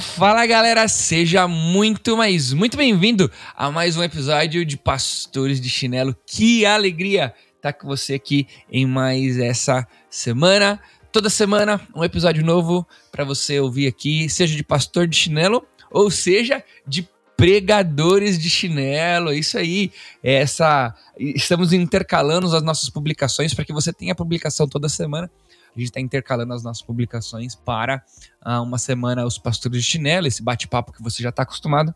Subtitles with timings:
[0.00, 6.14] Fala, galera, seja muito, mais muito bem-vindo a mais um episódio de Pastores de Chinelo.
[6.26, 10.78] Que alegria estar com você aqui em mais essa semana.
[11.10, 16.10] Toda semana um episódio novo para você ouvir aqui, seja de Pastor de Chinelo ou
[16.10, 19.92] seja de pregadores de chinelo, é isso aí.
[20.22, 25.30] É essa estamos intercalando as nossas publicações para que você tenha publicação toda semana
[25.76, 28.02] a gente está intercalando as nossas publicações para
[28.44, 31.94] uh, uma semana os pastores de chinelo, esse bate-papo que você já está acostumado.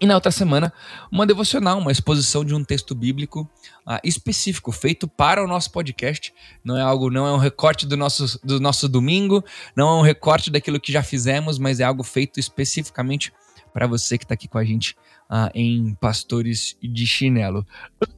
[0.00, 0.72] E na outra semana,
[1.10, 3.42] uma devocional, uma exposição de um texto bíblico
[3.86, 6.32] uh, específico, feito para o nosso podcast.
[6.64, 9.44] Não é algo, não é um recorte do nosso, do nosso domingo,
[9.76, 13.32] não é um recorte daquilo que já fizemos, mas é algo feito especificamente
[13.72, 14.96] para você que está aqui com a gente
[15.30, 17.66] uh, em Pastores de Chinelo.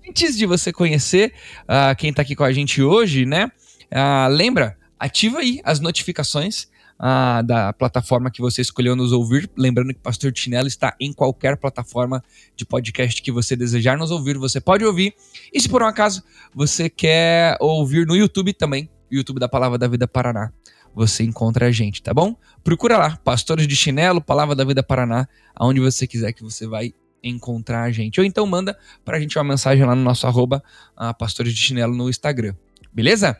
[0.09, 3.51] Antes de você conhecer uh, quem está aqui com a gente hoje, né?
[3.91, 6.69] Ah, lembra, ativa aí as notificações
[6.99, 9.51] ah, da plataforma que você escolheu nos ouvir.
[9.57, 12.23] Lembrando que Pastor Tinelo está em qualquer plataforma
[12.57, 15.15] de podcast que você desejar nos ouvir, você pode ouvir.
[15.53, 16.23] E se por um acaso
[16.55, 20.53] você quer ouvir no YouTube também, YouTube da Palavra da Vida Paraná,
[20.95, 22.37] você encontra a gente, tá bom?
[22.63, 26.95] Procura lá, Pastores de Chinelo, Palavra da Vida Paraná, aonde você quiser que você vai
[27.23, 28.21] encontrar a gente.
[28.21, 30.63] Ou então manda pra gente uma mensagem lá no nosso arroba,
[30.97, 32.55] uh, Pastores de Chinelo no Instagram.
[32.93, 33.37] Beleza?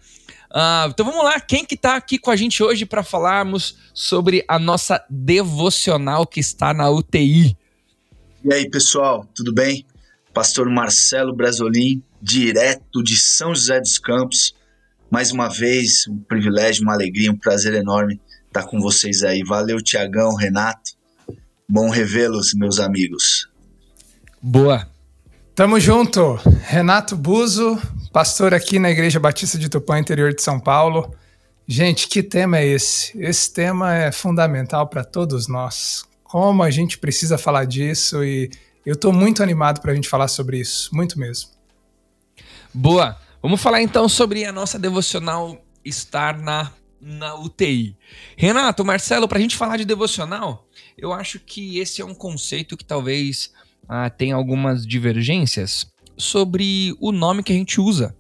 [0.55, 4.45] Uh, então vamos lá, quem que tá aqui com a gente hoje para falarmos sobre
[4.47, 7.57] a nossa devocional que está na UTI?
[8.45, 9.85] E aí, pessoal, tudo bem?
[10.33, 14.55] Pastor Marcelo Brasolim, direto de São José dos Campos.
[15.11, 19.43] Mais uma vez, um privilégio, uma alegria, um prazer enorme estar com vocês aí.
[19.43, 20.93] Valeu, Tiagão, Renato.
[21.69, 23.49] Bom revê-los, meus amigos.
[24.41, 24.89] Boa.
[25.55, 26.35] Tamo junto.
[26.63, 27.81] Renato Buzo,
[28.15, 31.13] pastor aqui na Igreja Batista de Tupã, interior de São Paulo.
[31.67, 33.13] Gente, que tema é esse?
[33.21, 36.05] Esse tema é fundamental para todos nós.
[36.23, 38.53] Como a gente precisa falar disso e
[38.87, 41.51] eu estou muito animado para a gente falar sobre isso, muito mesmo.
[42.73, 43.19] Boa.
[43.43, 46.71] Vamos falar então sobre a nossa devocional estar na,
[47.01, 47.97] na UTI.
[48.37, 52.77] Renato, Marcelo, para a gente falar de devocional, eu acho que esse é um conceito
[52.77, 53.53] que talvez
[53.89, 58.17] ah, tenha algumas divergências, sobre o nome que a gente usa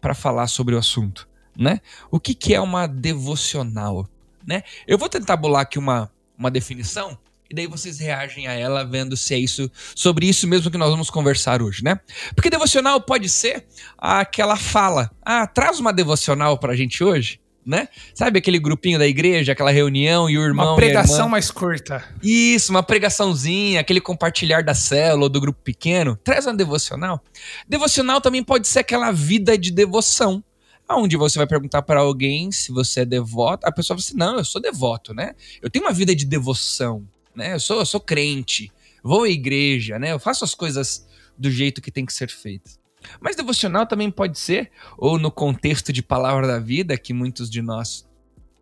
[0.00, 1.80] para falar sobre o assunto, né?
[2.10, 4.08] O que, que é uma devocional,
[4.46, 4.62] né?
[4.86, 7.18] Eu vou tentar bolar aqui uma, uma definição
[7.52, 10.88] e daí vocês reagem a ela vendo se é isso sobre isso mesmo que nós
[10.90, 12.00] vamos conversar hoje, né?
[12.34, 13.66] Porque devocional pode ser
[13.98, 17.88] aquela fala, ah, traz uma devocional para a gente hoje, né?
[18.14, 20.70] Sabe aquele grupinho da igreja, aquela reunião e o irmão.
[20.70, 22.04] Uma pregação mais curta.
[22.22, 26.16] Isso, uma pregaçãozinha, aquele compartilhar da célula ou do grupo pequeno.
[26.22, 27.22] Traz uma devocional.
[27.68, 30.42] Devocional também pode ser aquela vida de devoção.
[30.90, 33.66] Onde você vai perguntar para alguém se você é devoto.
[33.66, 35.34] A pessoa vai dizer: Não, eu sou devoto, né?
[35.62, 37.54] Eu tenho uma vida de devoção, né?
[37.54, 38.70] Eu sou, eu sou crente,
[39.02, 40.12] vou à igreja, né?
[40.12, 41.06] Eu faço as coisas
[41.38, 42.81] do jeito que tem que ser feitas.
[43.20, 47.62] Mas devocional também pode ser, ou no contexto de palavra da vida, que muitos de
[47.62, 48.08] nós,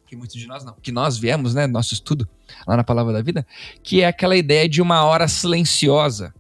[0.07, 2.29] que muitos de nós não, que nós viemos, né, nosso estudo
[2.67, 3.47] lá na palavra da vida,
[3.83, 6.35] que é aquela ideia de uma hora silenciosa,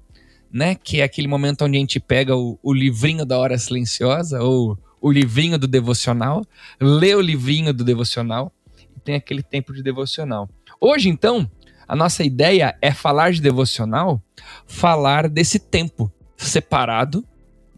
[0.52, 4.42] né, que é aquele momento onde a gente pega o, o livrinho da hora silenciosa,
[4.42, 6.44] ou o livrinho do devocional,
[6.80, 8.52] lê o livrinho do devocional,
[8.96, 10.48] e tem aquele tempo de devocional.
[10.80, 11.50] Hoje, então,
[11.86, 14.22] a nossa ideia é falar de devocional,
[14.66, 17.24] falar desse tempo separado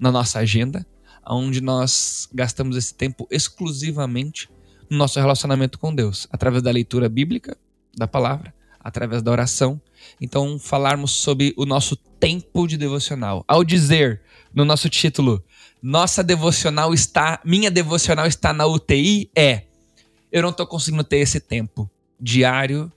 [0.03, 0.85] na nossa agenda,
[1.25, 4.51] onde nós gastamos esse tempo exclusivamente
[4.91, 7.57] no nosso relacionamento com Deus, através da leitura bíblica,
[7.97, 9.81] da palavra, através da oração.
[10.21, 13.45] Então, falarmos sobre o nosso tempo de devocional.
[13.47, 14.23] Ao dizer
[14.53, 15.41] no nosso título,
[15.81, 19.67] nossa devocional está, minha devocional está na UTI, é
[20.33, 21.89] eu não estou conseguindo ter esse tempo
[22.21, 22.91] diário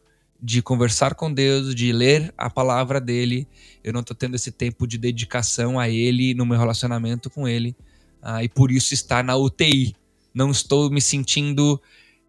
[0.45, 3.47] de conversar com Deus, de ler a palavra dele.
[3.83, 7.75] Eu não estou tendo esse tempo de dedicação a ele, no meu relacionamento com ele.
[8.21, 9.95] Ah, e por isso está na UTI.
[10.31, 11.81] Não estou me sentindo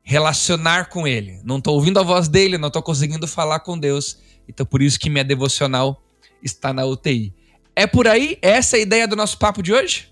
[0.03, 1.43] relacionar com ele.
[1.45, 4.19] Não estou ouvindo a voz dele, não estou conseguindo falar com Deus.
[4.49, 6.03] Então por isso que minha devocional
[6.43, 7.35] está na UTI.
[7.75, 8.39] É por aí?
[8.41, 10.09] Essa é a ideia do nosso papo de hoje?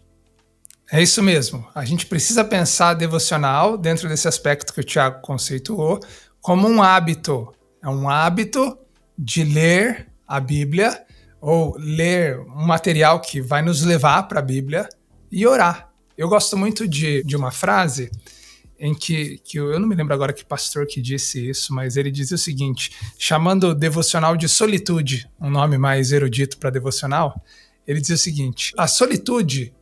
[0.93, 1.67] É isso mesmo.
[1.75, 6.01] A gente precisa pensar devocional dentro desse aspecto que o Tiago conceituou
[6.43, 7.51] como um hábito.
[7.85, 8.79] É um hábito
[9.17, 11.05] de ler a Bíblia
[11.39, 14.89] ou ler um material que vai nos levar para a Bíblia
[15.31, 15.93] e orar.
[16.17, 18.11] Eu gosto muito de, de uma frase
[18.79, 22.11] em que, que eu não me lembro agora que pastor que disse isso, mas ele
[22.11, 27.39] dizia o seguinte, chamando devocional de solitude, um nome mais erudito para devocional,
[27.87, 29.75] ele dizia o seguinte: a solitude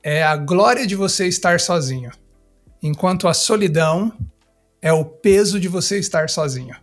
[0.00, 2.12] é a glória de você estar sozinho,
[2.80, 4.16] enquanto a solidão
[4.80, 6.76] é o peso de você estar sozinho.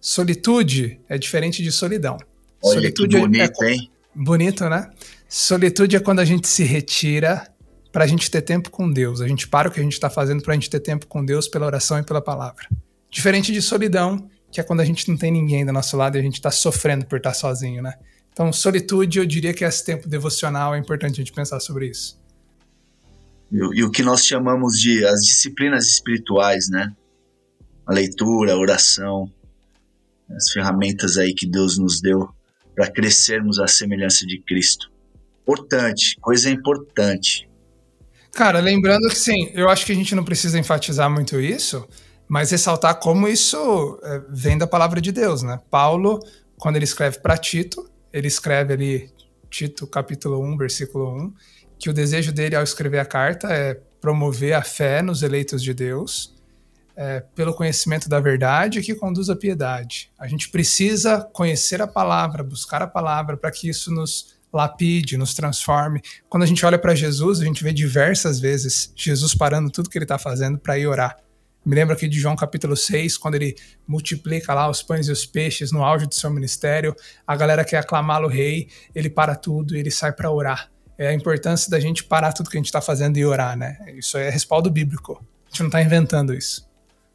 [0.00, 2.16] Solitude é diferente de solidão.
[2.62, 3.90] Olha Solitude que bonito, é, hein?
[4.14, 4.90] Bonito, né?
[5.28, 7.46] Solitude é quando a gente se retira
[7.92, 9.20] para a gente ter tempo com Deus.
[9.20, 11.24] A gente para o que a gente está fazendo para a gente ter tempo com
[11.24, 12.68] Deus pela oração e pela palavra.
[13.10, 16.20] Diferente de solidão, que é quando a gente não tem ninguém do nosso lado e
[16.20, 17.94] a gente está sofrendo por estar sozinho, né?
[18.32, 22.20] Então, solitude, eu diria que esse tempo devocional é importante a gente pensar sobre isso.
[23.50, 26.94] E, e o que nós chamamos de as disciplinas espirituais, né?
[27.86, 29.30] A leitura, a oração,
[30.34, 32.28] as ferramentas aí que Deus nos deu
[32.74, 34.90] para crescermos à semelhança de Cristo.
[35.42, 37.48] Importante, coisa importante.
[38.32, 41.88] Cara, lembrando que sim, eu acho que a gente não precisa enfatizar muito isso,
[42.28, 45.58] mas ressaltar como isso é, vem da palavra de Deus, né?
[45.70, 46.20] Paulo,
[46.58, 49.10] quando ele escreve para Tito, ele escreve ali,
[49.48, 51.32] Tito capítulo 1, versículo 1,
[51.78, 55.72] que o desejo dele ao escrever a carta é promover a fé nos eleitos de
[55.72, 56.35] Deus,
[56.96, 60.10] é, pelo conhecimento da verdade que conduz à piedade.
[60.18, 65.34] A gente precisa conhecer a palavra, buscar a palavra, para que isso nos lapide, nos
[65.34, 66.00] transforme.
[66.28, 69.98] Quando a gente olha para Jesus, a gente vê diversas vezes Jesus parando tudo que
[69.98, 71.16] ele está fazendo para ir orar.
[71.64, 73.56] Me lembro aqui de João capítulo 6, quando ele
[73.86, 76.94] multiplica lá os pães e os peixes no auge do seu ministério,
[77.26, 80.70] a galera quer aclamá-lo rei, ele para tudo e ele sai para orar.
[80.96, 83.76] É a importância da gente parar tudo que a gente está fazendo e orar, né?
[83.96, 85.20] Isso é respaldo bíblico.
[85.44, 86.66] A gente não está inventando isso.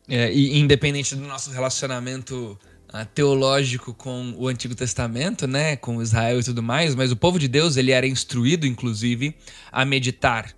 [0.07, 2.57] É, e independente do nosso relacionamento
[2.93, 7.39] uh, teológico com o Antigo Testamento, né, com Israel e tudo mais, mas o povo
[7.39, 9.35] de Deus ele era instruído, inclusive,
[9.71, 10.53] a meditar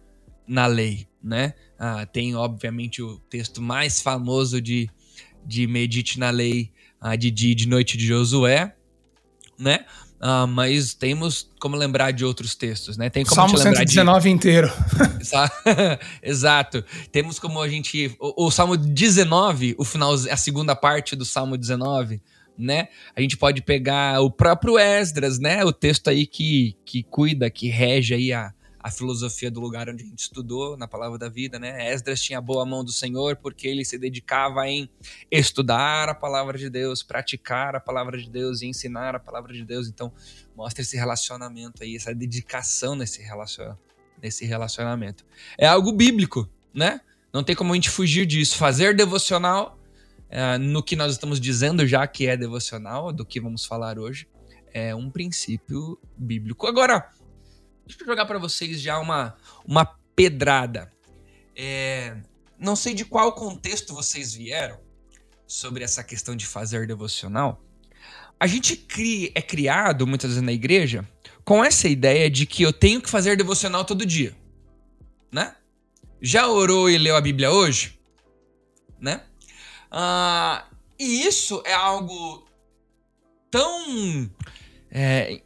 [0.47, 1.53] na lei, né?
[1.79, 4.89] Uh, tem obviamente o texto mais famoso de,
[5.45, 8.75] de medite na lei uh, de dia e de noite de Josué,
[9.57, 9.85] né?
[10.23, 13.09] Uh, mas temos como lembrar de outros textos, né?
[13.09, 14.33] Tem como Salmo te lembrar 119 de...
[14.33, 14.71] inteiro.
[16.23, 16.81] Exato.
[17.11, 18.15] Temos como a gente.
[18.17, 22.21] O, o, Salmo 19, o final, a segunda parte do Salmo 19,
[22.57, 22.87] né?
[23.13, 25.65] A gente pode pegar o próprio Esdras, né?
[25.65, 28.53] O texto aí que, que cuida, que rege aí a,
[28.83, 31.89] a filosofia do lugar onde a gente estudou, na Palavra da Vida, né?
[31.93, 34.89] Esdras tinha a boa mão do Senhor porque ele se dedicava em
[35.31, 39.63] estudar a Palavra de Deus, praticar a Palavra de Deus e ensinar a Palavra de
[39.63, 39.87] Deus.
[39.87, 40.11] Então,
[40.53, 43.73] mostra esse relacionamento aí, essa dedicação nesse, relacion...
[44.21, 45.25] nesse relacionamento.
[45.57, 46.99] É algo bíblico, né?
[47.31, 48.57] Não tem como a gente fugir disso.
[48.57, 49.79] Fazer devocional,
[50.29, 54.27] é, no que nós estamos dizendo já que é devocional, do que vamos falar hoje,
[54.73, 56.67] é um princípio bíblico.
[56.67, 57.13] Agora,
[57.85, 59.35] Deixa eu jogar para vocês já uma,
[59.65, 59.85] uma
[60.15, 60.91] pedrada.
[61.55, 62.17] É,
[62.57, 64.79] não sei de qual contexto vocês vieram
[65.45, 67.63] sobre essa questão de fazer devocional.
[68.39, 68.85] A gente
[69.35, 71.07] é criado muitas vezes na igreja
[71.43, 74.35] com essa ideia de que eu tenho que fazer devocional todo dia,
[75.31, 75.55] né?
[76.21, 77.99] Já orou e leu a Bíblia hoje,
[78.99, 79.23] né?
[79.91, 82.47] Ah, e isso é algo
[83.51, 84.29] tão
[84.89, 85.41] é,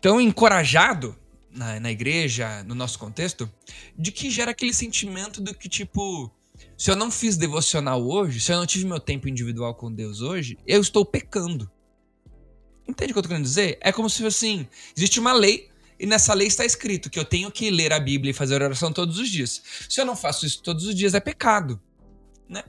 [0.00, 1.16] tão encorajado
[1.50, 3.50] na, na igreja, no nosso contexto,
[3.96, 6.30] de que gera aquele sentimento do que, tipo,
[6.76, 10.20] se eu não fiz devocional hoje, se eu não tive meu tempo individual com Deus
[10.20, 11.70] hoje, eu estou pecando.
[12.86, 13.78] Entende o que eu tô querendo dizer?
[13.80, 14.66] É como se, assim,
[14.96, 18.30] existe uma lei e nessa lei está escrito que eu tenho que ler a Bíblia
[18.30, 19.62] e fazer oração todos os dias.
[19.86, 21.78] Se eu não faço isso todos os dias, é pecado,
[22.48, 22.64] né?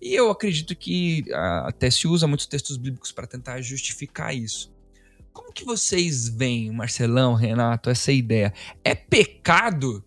[0.00, 4.71] E eu acredito que ah, até se usa muitos textos bíblicos para tentar justificar isso.
[5.32, 8.52] Como que vocês veem, Marcelão, Renato, essa ideia?
[8.84, 10.04] É pecado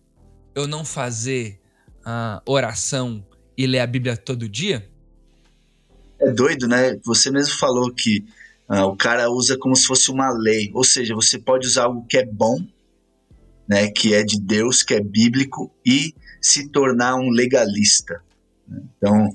[0.54, 1.60] eu não fazer
[2.04, 4.88] a oração e ler a Bíblia todo dia?
[6.20, 6.98] É doido, né?
[7.04, 8.24] Você mesmo falou que
[8.68, 10.70] uh, o cara usa como se fosse uma lei.
[10.72, 12.58] Ou seja, você pode usar algo que é bom,
[13.68, 13.88] né?
[13.88, 18.22] Que é de Deus, que é bíblico, e se tornar um legalista.
[18.66, 18.82] Né?
[18.96, 19.34] Então,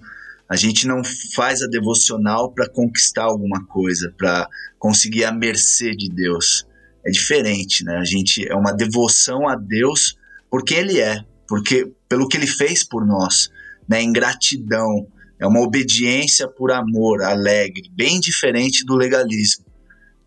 [0.51, 1.01] a gente não
[1.33, 6.67] faz a devocional para conquistar alguma coisa, para conseguir a mercê de Deus.
[7.05, 7.95] É diferente, né?
[7.95, 10.17] A gente é uma devoção a Deus
[10.49, 13.49] porque Ele é, porque pelo que Ele fez por nós,
[13.87, 14.01] né?
[14.01, 15.07] Em gratidão,
[15.39, 19.63] é uma obediência por amor, alegre, bem diferente do legalismo.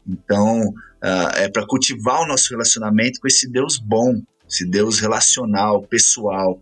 [0.09, 5.83] Então, uh, é para cultivar o nosso relacionamento com esse Deus bom, esse Deus relacional,
[5.83, 6.59] pessoal,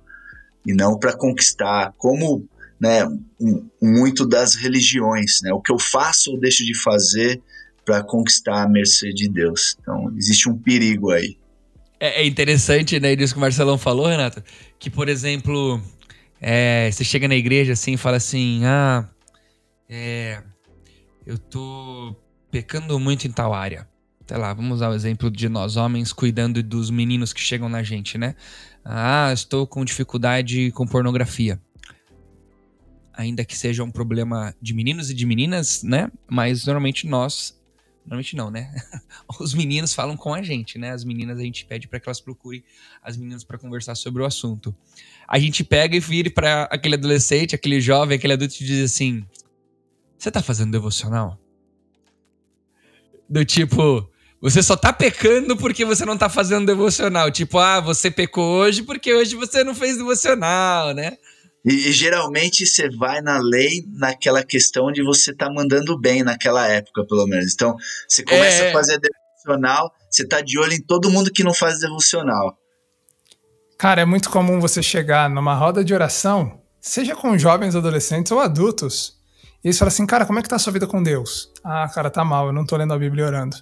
[0.66, 2.44] e não para conquistar, como
[2.82, 3.08] né,
[3.80, 5.52] muito das religiões, né?
[5.52, 7.40] O que eu faço ou deixo de fazer
[7.84, 9.76] para conquistar a mercê de Deus.
[9.80, 11.38] Então, existe um perigo aí.
[12.00, 14.42] É, é interessante, né, isso que o Marcelão falou, Renato,
[14.80, 15.80] que, por exemplo,
[16.40, 19.08] é, você chega na igreja assim e fala assim, ah,
[19.88, 20.42] é,
[21.24, 22.16] eu tô
[22.50, 23.86] pecando muito em tal área.
[24.26, 27.84] Sei lá, vamos usar o exemplo de nós homens cuidando dos meninos que chegam na
[27.84, 28.34] gente, né?
[28.84, 31.60] Ah, estou com dificuldade com pornografia.
[33.12, 36.10] Ainda que seja um problema de meninos e de meninas, né?
[36.28, 37.54] Mas normalmente nós
[38.04, 38.74] Normalmente não, né?
[39.40, 40.90] Os meninos falam com a gente, né?
[40.90, 42.64] As meninas a gente pede para que elas procurem
[43.02, 44.74] as meninas para conversar sobre o assunto.
[45.26, 49.24] A gente pega e vira para aquele adolescente, aquele jovem, aquele adulto e diz assim:
[50.18, 51.38] Você tá fazendo devocional?
[53.28, 57.30] Do tipo, você só tá pecando porque você não tá fazendo devocional.
[57.30, 61.16] Tipo, ah, você pecou hoje porque hoje você não fez devocional, né?
[61.64, 66.66] E, e, geralmente você vai na lei naquela questão de você tá mandando bem naquela
[66.66, 67.54] época, pelo menos.
[67.54, 67.76] Então,
[68.08, 68.70] você começa é.
[68.70, 72.58] a fazer devocional, você tá de olho em todo mundo que não faz devocional.
[73.78, 78.40] Cara, é muito comum você chegar numa roda de oração, seja com jovens, adolescentes ou
[78.40, 79.16] adultos,
[79.62, 81.52] e eles falam assim, cara, como é que tá a sua vida com Deus?
[81.62, 83.56] Ah, cara, tá mal, eu não tô lendo a Bíblia orando.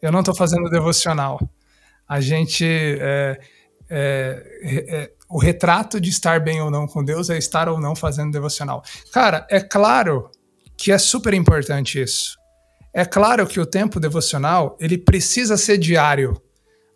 [0.00, 1.40] Eu não tô fazendo devocional.
[2.08, 2.64] A gente...
[2.64, 3.40] É,
[3.90, 7.96] é, é, o retrato de estar bem ou não com Deus é estar ou não
[7.96, 8.82] fazendo devocional.
[9.10, 10.30] Cara, é claro
[10.76, 12.36] que é super importante isso.
[12.92, 16.38] É claro que o tempo devocional ele precisa ser diário.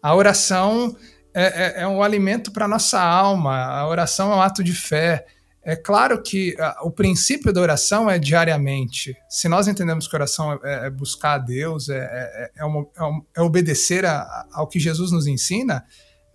[0.02, 0.94] A oração
[1.32, 3.56] é, é, é um alimento para nossa alma.
[3.56, 5.24] A oração é um ato de fé.
[5.64, 9.16] É claro que o princípio da oração é diariamente.
[9.30, 12.86] Se nós entendemos que oração é, é buscar a Deus, é, é, é uma,
[13.34, 15.84] é, obedecer a, ao que Jesus nos ensina,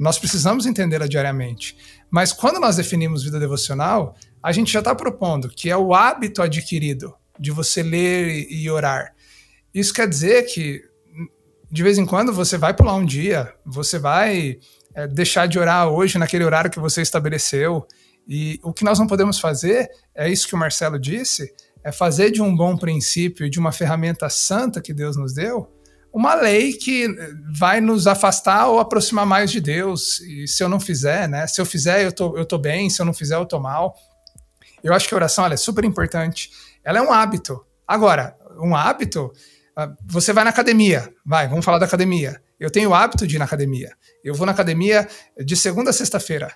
[0.02, 1.78] nós precisamos entendê-la diariamente.
[2.10, 6.42] Mas quando nós definimos vida devocional, a gente já está propondo que é o hábito
[6.42, 9.14] adquirido de você ler e orar.
[9.72, 10.82] Isso quer dizer que
[11.72, 14.58] de vez em quando você vai pular um dia, você vai
[14.96, 17.86] é, deixar de orar hoje naquele horário que você estabeleceu.
[18.28, 21.54] E o que nós não podemos fazer, é isso que o Marcelo disse,
[21.84, 25.72] é fazer de um bom princípio, de uma ferramenta santa que Deus nos deu,
[26.14, 27.08] uma lei que
[27.58, 30.20] vai nos afastar ou aproximar mais de Deus.
[30.22, 31.48] E se eu não fizer, né?
[31.48, 33.96] Se eu fizer, eu tô, eu tô bem, se eu não fizer, eu tô mal.
[34.84, 36.50] Eu acho que a oração é super importante.
[36.84, 37.64] Ela é um hábito.
[37.88, 39.32] Agora, um hábito,
[39.76, 41.14] ah, você vai na academia.
[41.26, 42.42] Vai, vamos falar da academia.
[42.60, 43.92] Eu tenho o hábito de ir na academia.
[44.24, 46.54] Eu vou na academia de segunda a sexta-feira.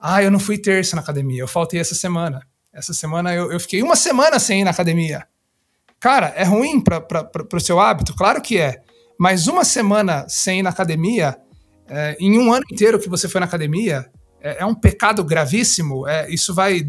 [0.00, 2.46] Ah, eu não fui terça na academia, eu faltei essa semana.
[2.72, 5.26] Essa semana eu, eu fiquei uma semana sem ir na academia.
[6.02, 8.12] Cara, é ruim para o seu hábito?
[8.16, 8.82] Claro que é.
[9.16, 11.38] Mas uma semana sem ir na academia,
[11.86, 16.04] é, em um ano inteiro que você foi na academia, é, é um pecado gravíssimo?
[16.08, 16.82] É, isso vai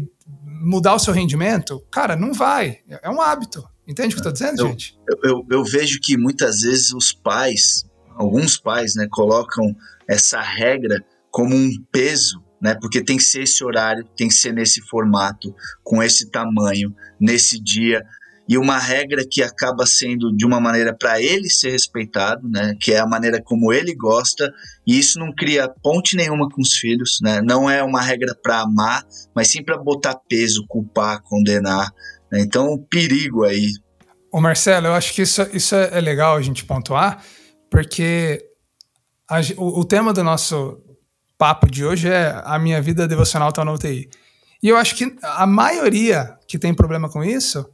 [0.44, 1.80] mudar o seu rendimento?
[1.92, 2.80] Cara, não vai.
[2.88, 3.62] É um hábito.
[3.86, 4.98] Entende o que eu estou dizendo, eu, gente?
[5.08, 7.84] Eu, eu, eu, vejo que muitas vezes os pais,
[8.16, 9.76] alguns pais, né, colocam
[10.08, 12.74] essa regra como um peso, né?
[12.80, 15.54] Porque tem que ser esse horário, tem que ser nesse formato,
[15.84, 18.02] com esse tamanho, nesse dia
[18.48, 22.92] e uma regra que acaba sendo de uma maneira para ele ser respeitado, né, que
[22.92, 24.52] é a maneira como ele gosta,
[24.86, 28.60] e isso não cria ponte nenhuma com os filhos, né, não é uma regra para
[28.60, 29.02] amar,
[29.34, 31.90] mas sim para botar peso, culpar, condenar,
[32.30, 33.72] né, então perigo aí.
[34.30, 37.24] Ô Marcelo, eu acho que isso, isso é legal a gente pontuar,
[37.70, 38.44] porque
[39.28, 40.80] a, o, o tema do nosso
[41.38, 44.08] papo de hoje é a minha vida devocional está no UTI.
[44.62, 47.68] E eu acho que a maioria que tem problema com isso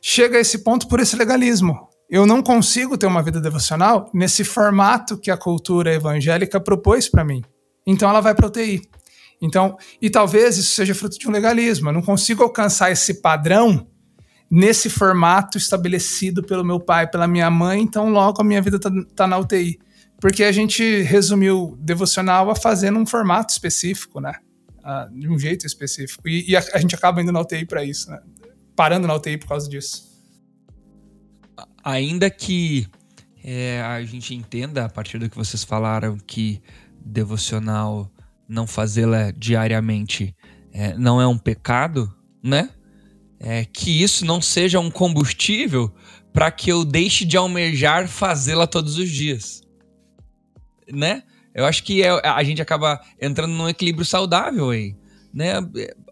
[0.00, 1.88] chega a esse ponto por esse legalismo.
[2.08, 7.24] Eu não consigo ter uma vida devocional nesse formato que a cultura evangélica propôs para
[7.24, 7.42] mim.
[7.86, 8.82] Então ela vai para UTI.
[9.40, 11.88] Então, e talvez isso seja fruto de um legalismo.
[11.88, 13.86] Eu não consigo alcançar esse padrão
[14.50, 18.90] nesse formato estabelecido pelo meu pai, pela minha mãe, então logo a minha vida está
[19.14, 19.78] tá na UTI.
[20.20, 24.34] Porque a gente resumiu devocional a fazer num formato específico, né?
[24.82, 26.28] Ah, de um jeito específico.
[26.28, 28.18] E, e a, a, gente acaba indo na UTI para isso, né?
[28.80, 30.08] Parando na UTI por causa disso.
[31.84, 32.86] Ainda que
[33.44, 36.62] é, a gente entenda, a partir do que vocês falaram, que
[37.04, 38.10] devocional
[38.48, 40.34] não fazê-la diariamente
[40.72, 42.10] é, não é um pecado,
[42.42, 42.70] né?
[43.38, 45.94] É, que isso não seja um combustível
[46.32, 49.60] para que eu deixe de almejar fazê-la todos os dias,
[50.90, 51.22] né?
[51.54, 54.96] Eu acho que é, a gente acaba entrando num equilíbrio saudável aí,
[55.34, 55.56] né?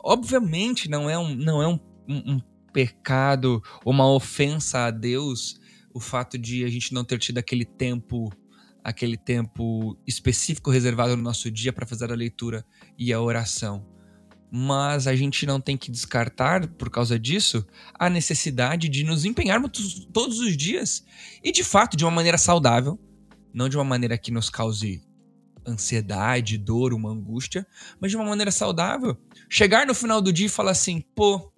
[0.05, 2.41] Obviamente não é um, não é um, um
[2.79, 5.59] pecado, uma ofensa a Deus,
[5.93, 8.31] o fato de a gente não ter tido aquele tempo
[8.85, 12.65] aquele tempo específico reservado no nosso dia para fazer a leitura
[12.97, 13.85] e a oração.
[14.51, 17.67] Mas a gente não tem que descartar, por causa disso,
[17.99, 21.05] a necessidade de nos empenharmos todos os dias
[21.43, 22.97] e, de fato, de uma maneira saudável,
[23.53, 25.03] não de uma maneira que nos cause
[25.67, 27.67] ansiedade, dor, uma angústia,
[28.01, 29.19] mas de uma maneira saudável.
[29.51, 31.53] Chegar no final do dia e falar assim, pô,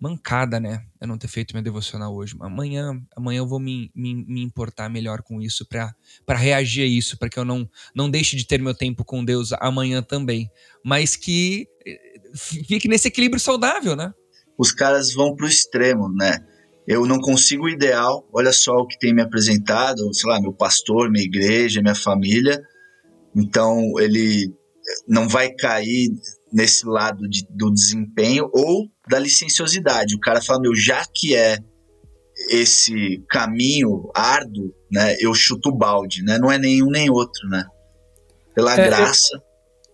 [0.00, 0.82] mancada, né?
[0.98, 2.34] Eu não ter feito minha devocional hoje.
[2.40, 5.94] Amanhã, amanhã eu vou me, me, me importar melhor com isso para
[6.38, 9.52] reagir a isso, para que eu não, não deixe de ter meu tempo com Deus
[9.52, 10.50] amanhã também.
[10.82, 12.00] Mas que eh,
[12.34, 14.14] fique nesse equilíbrio saudável, né?
[14.56, 16.38] Os caras vão pro extremo, né?
[16.86, 20.52] Eu não consigo o ideal, olha só o que tem me apresentado, sei lá, meu
[20.52, 22.60] pastor, minha igreja, minha família.
[23.36, 24.52] Então ele
[25.06, 26.10] não vai cair
[26.52, 30.14] nesse lado de, do desempenho ou da licenciosidade.
[30.14, 31.58] O cara fala, meu, já que é
[32.48, 36.38] esse caminho árduo, né, eu chuto o balde, né?
[36.38, 37.64] Não é nenhum nem outro, né?
[38.54, 39.42] Pela é, graça.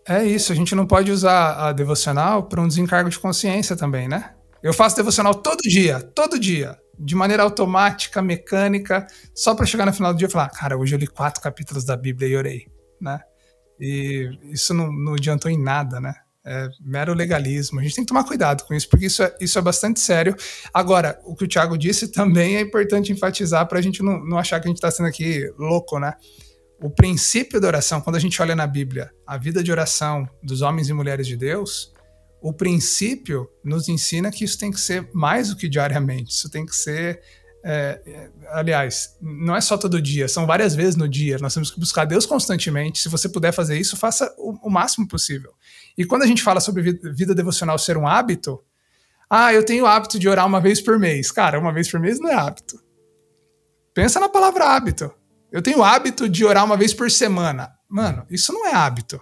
[0.09, 4.09] É isso, a gente não pode usar a devocional para um desencargo de consciência também,
[4.09, 4.33] né?
[4.63, 9.93] Eu faço devocional todo dia, todo dia, de maneira automática, mecânica, só para chegar no
[9.93, 12.67] final do dia e falar, cara, hoje eu li quatro capítulos da Bíblia e orei,
[13.01, 13.21] né?
[13.79, 16.15] E isso não, não adiantou em nada, né?
[16.49, 17.81] É mero legalismo.
[17.81, 20.37] A gente tem que tomar cuidado com isso, porque isso é, isso é bastante sério.
[20.73, 24.39] Agora, o que o Thiago disse também é importante enfatizar para a gente não, não
[24.39, 26.15] achar que a gente está sendo aqui louco, né?
[26.81, 30.63] O princípio da oração, quando a gente olha na Bíblia, a vida de oração dos
[30.63, 31.93] homens e mulheres de Deus,
[32.41, 36.65] o princípio nos ensina que isso tem que ser mais do que diariamente, isso tem
[36.65, 37.21] que ser
[37.69, 41.37] é, é, aliás, não é só todo dia, são várias vezes no dia.
[41.39, 43.01] Nós temos que buscar Deus constantemente.
[43.01, 45.53] Se você puder fazer isso, faça o, o máximo possível.
[45.97, 48.63] E quando a gente fala sobre vida, devocional ser um hábito,
[49.29, 51.31] ah, eu tenho o hábito de orar uma vez por mês.
[51.31, 52.81] Cara, uma vez por mês não é hábito.
[53.95, 55.13] Pensa na palavra hábito.
[55.51, 57.73] Eu tenho o hábito de orar uma vez por semana.
[57.89, 59.21] Mano, isso não é hábito.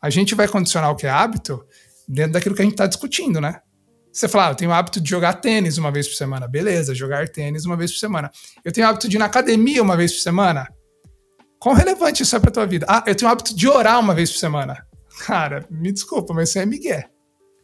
[0.00, 1.66] A gente vai condicionar o que é hábito
[2.06, 3.60] dentro daquilo que a gente está discutindo, né?
[4.12, 6.48] Você fala, ah, eu tenho o hábito de jogar tênis uma vez por semana.
[6.48, 8.30] Beleza, jogar tênis uma vez por semana.
[8.64, 10.66] Eu tenho o hábito de ir na academia uma vez por semana.
[11.58, 12.86] Quão relevante isso é pra tua vida?
[12.88, 14.85] Ah, eu tenho o hábito de orar uma vez por semana.
[15.18, 17.08] Cara, me desculpa, mas isso é migué.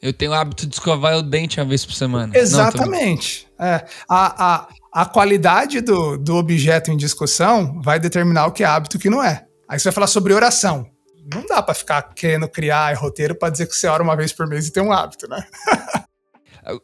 [0.01, 2.37] Eu tenho o hábito de escovar o dente uma vez por semana.
[2.37, 3.47] Exatamente.
[3.57, 8.65] Não, é, a, a, a qualidade do, do objeto em discussão vai determinar o que
[8.65, 9.47] é hábito e o que não é.
[9.69, 10.91] Aí você vai falar sobre oração.
[11.33, 14.49] Não dá para ficar querendo criar roteiro para dizer que você ora uma vez por
[14.49, 15.47] mês e tem um hábito, né?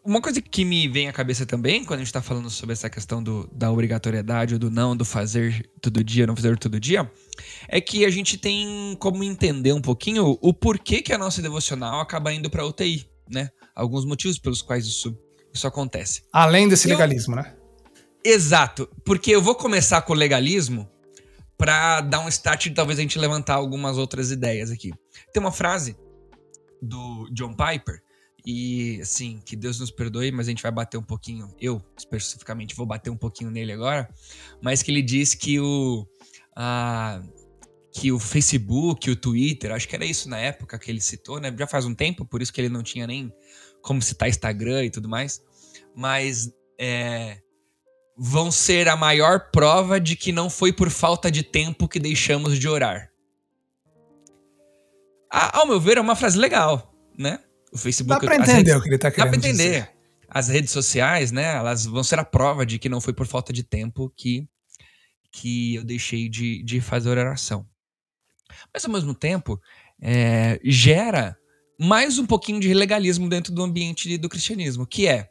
[0.05, 2.91] Uma coisa que me vem à cabeça também, quando a gente tá falando sobre essa
[2.91, 7.09] questão do, da obrigatoriedade ou do não, do fazer todo dia, não fazer todo dia,
[7.69, 12.01] é que a gente tem como entender um pouquinho o porquê que a nossa devocional
[12.01, 13.51] acaba indo pra UTI, né?
[13.73, 15.17] Alguns motivos pelos quais isso,
[15.55, 16.25] isso acontece.
[16.33, 17.55] Além desse eu, legalismo, né?
[18.25, 18.89] Exato.
[19.05, 20.91] Porque eu vou começar com o legalismo
[21.57, 24.91] para dar um start e talvez a gente levantar algumas outras ideias aqui.
[25.33, 25.97] Tem uma frase
[26.83, 28.08] do John Piper
[28.45, 31.55] e, assim, que Deus nos perdoe, mas a gente vai bater um pouquinho.
[31.61, 34.09] Eu, especificamente, vou bater um pouquinho nele agora.
[34.63, 36.07] Mas que ele diz que o.
[36.57, 37.21] A,
[37.93, 41.55] que o Facebook, o Twitter, acho que era isso na época que ele citou, né?
[41.59, 43.33] Já faz um tempo, por isso que ele não tinha nem
[43.83, 45.43] como citar Instagram e tudo mais.
[45.95, 47.41] Mas é,
[48.17, 52.59] vão ser a maior prova de que não foi por falta de tempo que deixamos
[52.59, 53.11] de orar.
[55.31, 57.41] A, ao meu ver, é uma frase legal, né?
[57.73, 58.21] O Facebook.
[58.21, 59.71] Dá pra entender redes, o que ele tá querendo Dá pra entender.
[59.71, 59.91] Dizer.
[60.29, 61.57] As redes sociais, né?
[61.57, 64.47] Elas vão ser a prova de que não foi por falta de tempo que,
[65.31, 67.67] que eu deixei de, de fazer oração.
[68.73, 69.61] Mas ao mesmo tempo,
[70.01, 71.37] é, gera
[71.79, 75.31] mais um pouquinho de legalismo dentro do ambiente do cristianismo, que é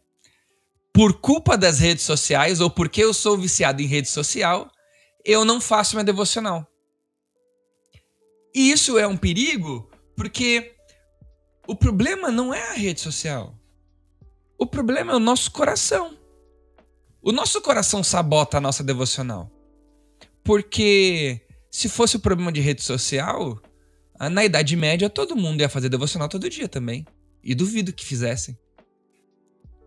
[0.93, 4.71] por culpa das redes sociais ou porque eu sou viciado em rede social,
[5.23, 6.65] eu não faço minha devocional.
[8.55, 10.76] E isso é um perigo porque
[11.67, 13.53] o problema não é a rede social.
[14.57, 16.17] O problema é o nosso coração.
[17.21, 19.51] O nosso coração sabota a nossa devocional.
[20.43, 23.61] Porque se fosse o problema de rede social,
[24.31, 27.05] na Idade Média todo mundo ia fazer devocional todo dia também.
[27.43, 28.57] E duvido que fizessem.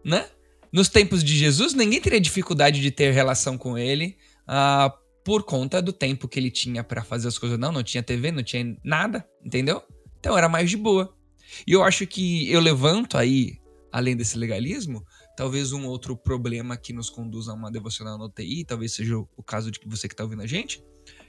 [0.05, 0.29] Né?
[0.71, 4.93] Nos tempos de Jesus, ninguém teria dificuldade de ter relação com ele uh,
[5.25, 7.59] por conta do tempo que ele tinha para fazer as coisas.
[7.59, 9.83] Não, não tinha TV, não tinha nada, entendeu?
[10.19, 11.19] Então era mais de boa.
[11.67, 13.59] E eu acho que eu levanto aí,
[13.93, 15.05] além desse legalismo,
[15.37, 19.43] talvez um outro problema que nos conduz a uma devocional no TI, talvez seja o
[19.43, 20.85] caso de você que está ouvindo a gente,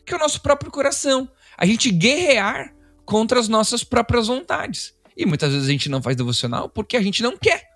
[0.05, 1.29] que é o nosso próprio coração.
[1.57, 4.93] A gente guerrear contra as nossas próprias vontades.
[5.15, 7.69] E muitas vezes a gente não faz devocional porque a gente não quer.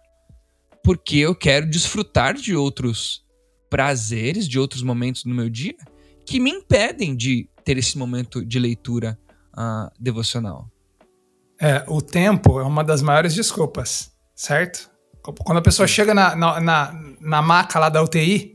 [0.84, 3.26] Porque eu quero desfrutar de outros
[3.70, 5.76] prazeres, de outros momentos no meu dia
[6.26, 9.18] que me impedem de ter esse momento de leitura
[9.54, 10.70] uh, devocional.
[11.60, 14.90] É, o tempo é uma das maiores desculpas, certo?
[15.22, 18.54] Quando a pessoa chega na, na, na, na maca lá da UTI,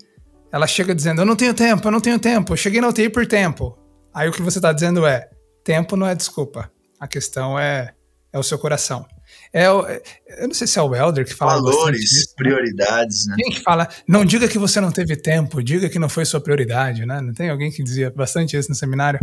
[0.53, 3.09] ela chega dizendo: Eu não tenho tempo, eu não tenho tempo, eu cheguei na UTI
[3.09, 3.77] por tempo.
[4.15, 5.29] Aí o que você está dizendo é:
[5.65, 6.71] tempo não é desculpa.
[6.99, 7.95] A questão é,
[8.33, 9.07] é o seu coração.
[9.53, 10.03] É, é,
[10.39, 11.55] eu não sei se é o Elder que fala.
[11.55, 12.35] Valores, disso, né?
[12.37, 13.37] prioridades, né?
[13.39, 16.41] Quem que fala, não diga que você não teve tempo, diga que não foi sua
[16.41, 17.21] prioridade, né?
[17.21, 19.21] Não tem alguém que dizia bastante isso no seminário?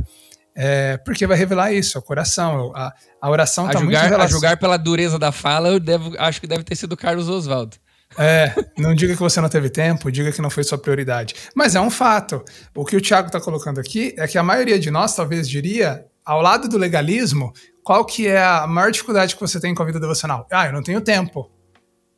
[0.59, 2.71] É, porque vai revelar isso, o coração.
[2.75, 2.91] A,
[3.21, 4.23] a oração está muito relacionada.
[4.23, 7.77] A julgar pela dureza da fala, eu devo, acho que deve ter sido Carlos Oswaldo.
[8.17, 11.35] É, não diga que você não teve tempo, diga que não foi sua prioridade.
[11.53, 12.43] Mas é um fato.
[12.75, 16.03] O que o Tiago está colocando aqui é que a maioria de nós talvez diria,
[16.25, 19.85] ao lado do legalismo, qual que é a maior dificuldade que você tem com a
[19.85, 20.47] vida devocional?
[20.51, 21.51] Ah, eu não tenho tempo.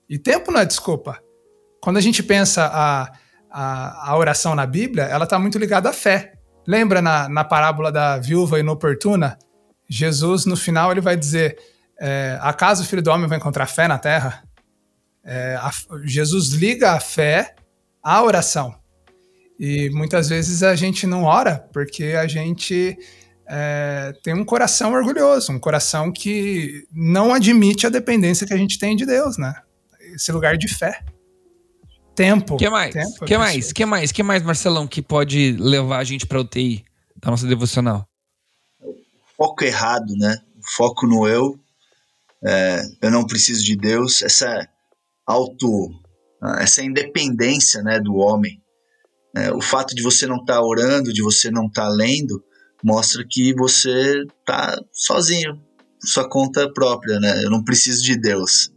[0.09, 1.19] E tempo não é desculpa.
[1.81, 3.11] Quando a gente pensa a,
[3.51, 6.38] a, a oração na Bíblia, ela está muito ligada à fé.
[6.69, 9.39] Lembra na, na parábola da viúva inoportuna?
[9.89, 11.57] Jesus, no final, ele vai dizer:
[11.99, 14.43] é, Acaso o filho do homem vai encontrar fé na terra?
[15.23, 15.71] É, a,
[16.03, 17.55] Jesus liga a fé
[18.03, 18.75] à oração.
[19.59, 22.95] E muitas vezes a gente não ora porque a gente
[23.47, 28.77] é, tem um coração orgulhoso, um coração que não admite a dependência que a gente
[28.77, 29.55] tem de Deus, né?
[30.13, 30.99] Esse lugar de fé.
[32.19, 32.57] Tempo.
[32.57, 32.93] que mais?
[32.93, 33.71] Tempo, que mais?
[33.71, 34.11] que mais?
[34.11, 36.83] que mais, Marcelão, que pode levar a gente para UTI
[37.15, 38.05] da nossa devocional?
[39.37, 40.37] Foco errado, né?
[40.75, 41.57] Foco no eu.
[42.45, 44.21] É, eu não preciso de Deus.
[44.21, 44.67] Essa
[45.25, 45.91] auto,
[46.57, 48.61] essa independência, né, do homem.
[49.33, 52.43] É, o fato de você não estar tá orando, de você não estar tá lendo,
[52.83, 55.57] mostra que você está sozinho,
[56.03, 57.45] sua conta própria, né?
[57.45, 58.73] Eu não preciso de Deus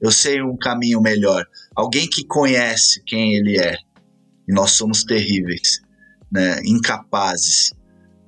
[0.00, 1.46] eu sei um caminho melhor.
[1.74, 3.76] Alguém que conhece quem ele é.
[4.48, 5.80] E nós somos terríveis,
[6.30, 6.60] né?
[6.64, 7.72] incapazes.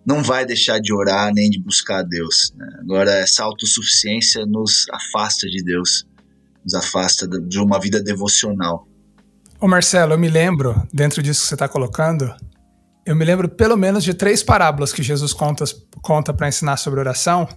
[0.06, 2.52] Não vai deixar de orar nem de buscar a Deus.
[2.56, 2.66] Né?
[2.80, 6.06] Agora, essa autossuficiência nos afasta de Deus,
[6.64, 8.88] nos afasta de uma vida devocional.
[9.60, 12.34] Ô Marcelo, eu me lembro, dentro disso que você está colocando,
[13.04, 15.64] eu me lembro pelo menos de três parábolas que Jesus conta,
[16.02, 17.48] conta para ensinar sobre oração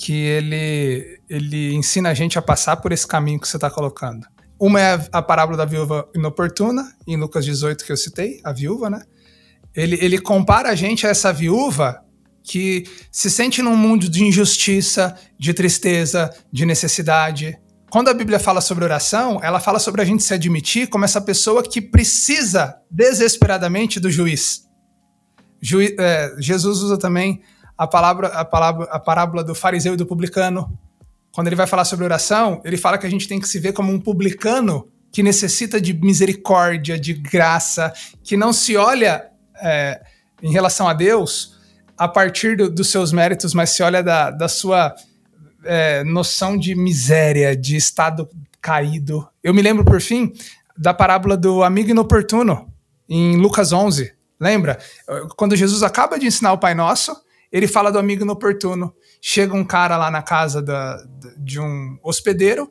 [0.00, 4.24] que ele, ele ensina a gente a passar por esse caminho que você está colocando.
[4.56, 8.88] Uma é a parábola da viúva inoportuna, em Lucas 18 que eu citei, a viúva,
[8.88, 9.02] né?
[9.74, 12.00] Ele, ele compara a gente a essa viúva
[12.44, 17.58] que se sente num mundo de injustiça, de tristeza, de necessidade.
[17.90, 21.20] Quando a Bíblia fala sobre oração, ela fala sobre a gente se admitir como essa
[21.20, 24.62] pessoa que precisa desesperadamente do juiz.
[25.60, 27.42] Juiz é, Jesus usa também
[27.78, 30.76] a palavra, a palavra, a parábola do fariseu e do publicano.
[31.32, 33.72] Quando ele vai falar sobre oração, ele fala que a gente tem que se ver
[33.72, 37.92] como um publicano que necessita de misericórdia, de graça,
[38.24, 39.28] que não se olha
[39.62, 40.02] é,
[40.42, 41.56] em relação a Deus
[41.96, 44.94] a partir do, dos seus méritos, mas se olha da, da sua
[45.64, 48.28] é, noção de miséria, de estado
[48.60, 49.26] caído.
[49.42, 50.32] Eu me lembro, por fim,
[50.76, 52.72] da parábola do amigo inoportuno,
[53.08, 54.12] em Lucas 11.
[54.40, 54.78] Lembra?
[55.36, 57.16] Quando Jesus acaba de ensinar o Pai Nosso,
[57.52, 58.94] ele fala do amigo inoportuno.
[59.20, 61.02] Chega um cara lá na casa da,
[61.38, 62.68] de um hospedeiro,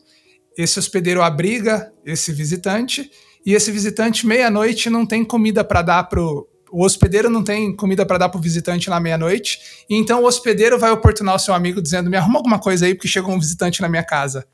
[0.57, 3.11] esse hospedeiro abriga esse visitante,
[3.45, 6.49] e esse visitante, meia-noite, não tem comida para dar pro.
[6.69, 10.77] O hospedeiro não tem comida para dar pro visitante na meia-noite, e então o hospedeiro
[10.77, 13.81] vai oportunar o seu amigo dizendo: Me arruma alguma coisa aí, porque chegou um visitante
[13.81, 14.45] na minha casa.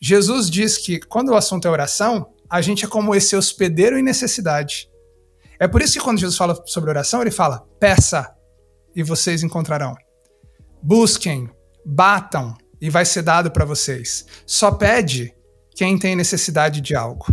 [0.00, 4.02] Jesus diz que quando o assunto é oração, a gente é como esse hospedeiro em
[4.02, 4.88] necessidade.
[5.58, 8.32] É por isso que quando Jesus fala sobre oração, ele fala: peça,
[8.94, 9.94] e vocês encontrarão.
[10.82, 11.50] Busquem,
[11.84, 14.26] batam e vai ser dado para vocês.
[14.46, 15.34] Só pede
[15.74, 17.26] quem tem necessidade de algo.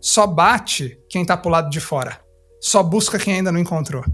[0.00, 2.20] Só bate quem está pro lado de fora.
[2.60, 4.04] Só busca quem ainda não encontrou.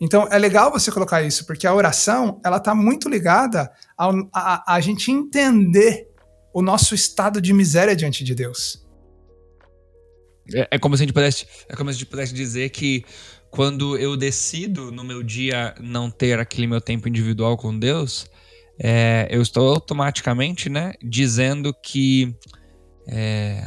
[0.00, 4.74] Então é legal você colocar isso, porque a oração ela está muito ligada a, a,
[4.74, 6.08] a gente entender
[6.52, 8.84] o nosso estado de miséria diante de Deus.
[10.54, 13.04] É, é, como se a gente pudesse, é como se a gente pudesse dizer que
[13.56, 18.30] quando eu decido no meu dia não ter aquele meu tempo individual com Deus,
[18.78, 22.36] é, eu estou automaticamente, né, dizendo que
[23.08, 23.64] é,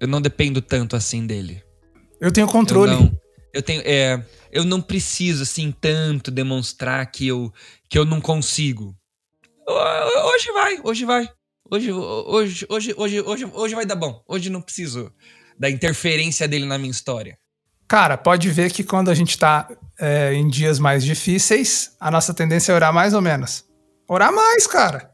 [0.00, 1.62] eu não dependo tanto assim dele.
[2.20, 2.90] Eu tenho controle.
[2.90, 3.20] Eu não,
[3.54, 7.52] eu tenho, é, eu não preciso assim tanto demonstrar que eu
[7.88, 8.92] que eu não consigo.
[9.68, 11.28] Hoje vai, hoje vai.
[11.70, 14.20] Hoje, hoje, hoje, hoje, hoje, hoje vai dar bom.
[14.26, 15.12] Hoje não preciso
[15.56, 17.38] da interferência dele na minha história.
[17.88, 19.66] Cara, pode ver que quando a gente está
[19.98, 23.64] é, em dias mais difíceis, a nossa tendência é orar mais ou menos.
[24.06, 25.10] Orar mais, cara.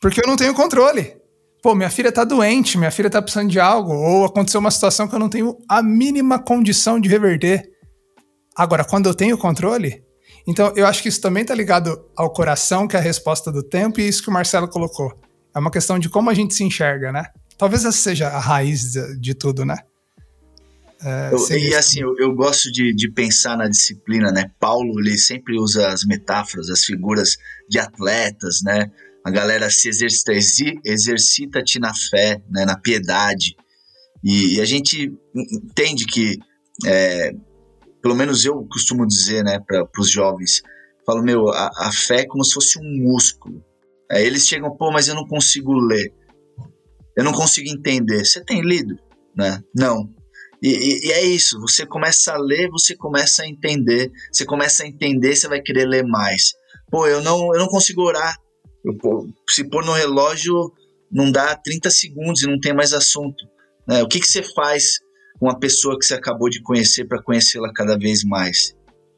[0.00, 1.16] Porque eu não tenho controle.
[1.62, 5.06] Pô, minha filha tá doente, minha filha tá precisando de algo, ou aconteceu uma situação
[5.06, 7.70] que eu não tenho a mínima condição de reverter.
[8.56, 10.02] Agora, quando eu tenho controle,
[10.44, 13.62] então eu acho que isso também está ligado ao coração, que é a resposta do
[13.62, 15.12] tempo, e isso que o Marcelo colocou.
[15.54, 17.26] É uma questão de como a gente se enxerga, né?
[17.56, 19.76] Talvez essa seja a raiz de tudo, né?
[21.32, 24.50] Eu, e assim, eu, eu gosto de, de, pensar na disciplina, né?
[24.60, 27.36] Paulo, ele sempre usa as metáforas, as figuras
[27.68, 28.90] de atletas, né?
[29.24, 30.32] A galera se exercita,
[30.84, 32.64] exercita-te na fé, né?
[32.64, 33.56] na piedade.
[34.22, 36.38] E, e a gente entende que,
[36.86, 37.32] é,
[38.00, 40.62] pelo menos eu costumo dizer, né, para os jovens,
[41.04, 43.64] falo, meu, a, a, fé é como se fosse um músculo.
[44.10, 46.12] Aí eles chegam, pô, mas eu não consigo ler.
[47.16, 48.24] Eu não consigo entender.
[48.24, 48.96] Você tem lido?
[49.36, 49.62] Né?
[49.74, 50.08] Não.
[50.62, 54.84] E, e, e, é isso, você começa a ler, você começa a entender, você começa
[54.84, 56.52] a entender, você vai querer ler mais.
[56.88, 58.36] Pô, eu não, eu não consigo orar.
[58.84, 58.96] Eu,
[59.50, 60.72] se pôr no relógio,
[61.10, 63.44] não dá 30 segundos e não tem mais assunto.
[63.88, 64.02] Né?
[64.02, 65.00] O que, que você faz
[65.40, 68.72] com uma pessoa que você acabou de conhecer para conhecê-la cada vez mais?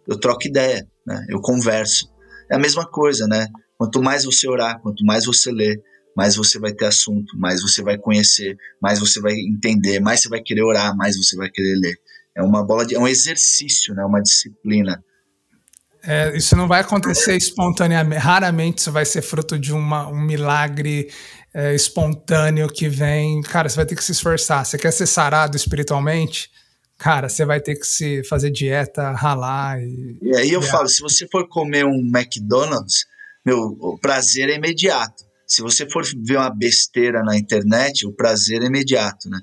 [0.09, 1.27] Eu troco ideia, né?
[1.29, 2.11] eu converso.
[2.51, 3.49] É a mesma coisa, né?
[3.77, 5.83] Quanto mais você orar, quanto mais você ler,
[6.16, 10.29] mais você vai ter assunto, mais você vai conhecer, mais você vai entender, mais você
[10.29, 11.96] vai querer orar, mais você vai querer ler.
[12.37, 14.05] É uma bola de, é um exercício, né?
[14.05, 15.03] Uma disciplina.
[16.03, 18.20] É, isso não vai acontecer espontaneamente.
[18.20, 21.11] Raramente isso vai ser fruto de uma, um milagre
[21.53, 23.40] é, espontâneo que vem.
[23.42, 24.64] Cara, você vai ter que se esforçar.
[24.64, 26.50] Você quer ser sarado espiritualmente?
[26.98, 29.81] Cara, você vai ter que se fazer dieta, ralar.
[29.81, 33.07] E, e aí eu e falo: se você for comer um McDonald's,
[33.44, 38.63] meu, o prazer é imediato se você for ver uma besteira na internet, o prazer
[38.63, 39.41] é imediato, né?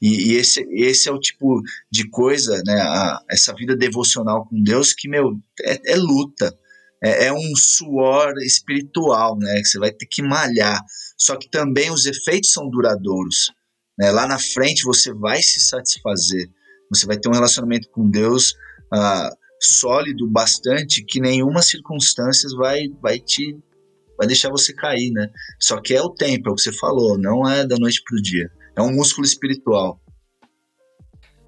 [0.00, 2.80] E, e esse, esse é o tipo de coisa, né?
[2.80, 6.56] A, essa vida devocional com Deus que, meu, é, é luta.
[7.02, 9.56] É, é, um suor espiritual, né?
[9.56, 10.80] Que você vai ter que malhar.
[11.16, 13.50] Só que também os efeitos são duradouros.
[13.98, 14.10] Né?
[14.10, 16.50] Lá na frente você vai se satisfazer.
[16.90, 18.54] Você vai ter um relacionamento com Deus
[18.92, 23.56] ah, sólido bastante que nenhuma circunstância vai, vai te
[24.16, 25.28] vai deixar você cair, né?
[25.60, 28.20] Só que é o tempo, é o que você falou, não é da noite pro
[28.20, 28.50] dia.
[28.76, 30.00] É um músculo espiritual.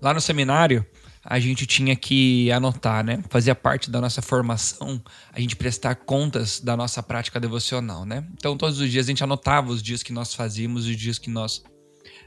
[0.01, 0.85] Lá no seminário,
[1.25, 3.23] a gente tinha que anotar, né?
[3.29, 5.03] Fazia parte da nossa formação
[5.33, 8.25] a gente prestar contas da nossa prática devocional, né?
[8.35, 11.19] Então, todos os dias a gente anotava os dias que nós fazíamos e os dias
[11.19, 11.65] que nós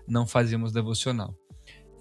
[0.05, 1.33] não fazíamos devocional.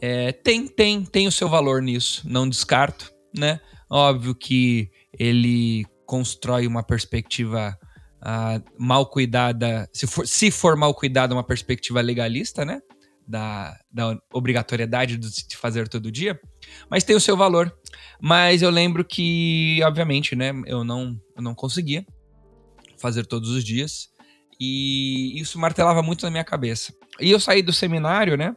[0.00, 3.60] É, tem, tem, tem o seu valor nisso, não descarto, né?
[3.88, 7.78] Óbvio que ele constrói uma perspectiva
[8.78, 12.80] mal cuidada, se for, se for mal cuidada, uma perspectiva legalista, né?
[13.26, 16.40] Da, da obrigatoriedade de fazer todo dia,
[16.90, 17.70] mas tem o seu valor.
[18.18, 22.06] Mas eu lembro que, obviamente, né, eu não, eu não conseguia
[22.96, 24.08] fazer todos os dias
[24.58, 26.94] e isso martelava muito na minha cabeça.
[27.20, 28.56] E eu saí do seminário, né,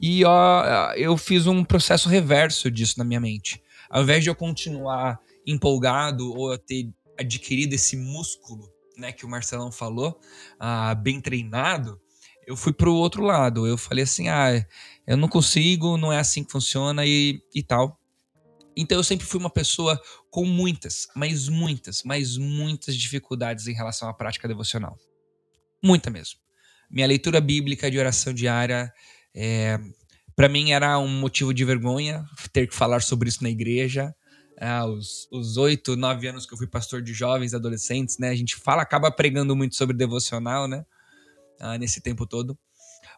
[0.00, 3.60] e ó, eu fiz um processo reverso disso na minha mente.
[3.90, 6.88] Ao invés de eu continuar empolgado ou eu ter
[7.18, 10.18] adquirido esse músculo né, que o Marcelão falou,
[10.58, 12.00] ah, bem treinado,
[12.46, 13.66] eu fui pro outro lado.
[13.66, 14.64] Eu falei assim: ah,
[15.06, 17.98] eu não consigo, não é assim que funciona e, e tal.
[18.76, 24.08] Então eu sempre fui uma pessoa com muitas, mas muitas, mas muitas dificuldades em relação
[24.08, 24.96] à prática devocional.
[25.82, 26.40] Muita mesmo.
[26.90, 28.92] Minha leitura bíblica de oração diária,
[29.34, 29.78] é,
[30.34, 34.14] para mim era um motivo de vergonha ter que falar sobre isso na igreja
[34.60, 38.28] ah, os oito, nove anos que eu fui pastor de jovens, adolescentes, né?
[38.30, 40.84] A gente fala, acaba pregando muito sobre devocional, né?
[41.60, 42.56] Ah, nesse tempo todo.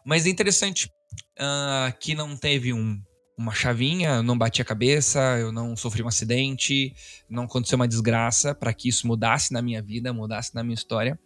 [0.05, 0.91] Mas é interessante
[1.39, 2.99] ah, que não teve um,
[3.37, 6.93] uma chavinha, não bati a cabeça, eu não sofri um acidente,
[7.29, 11.19] não aconteceu uma desgraça para que isso mudasse na minha vida, mudasse na minha história.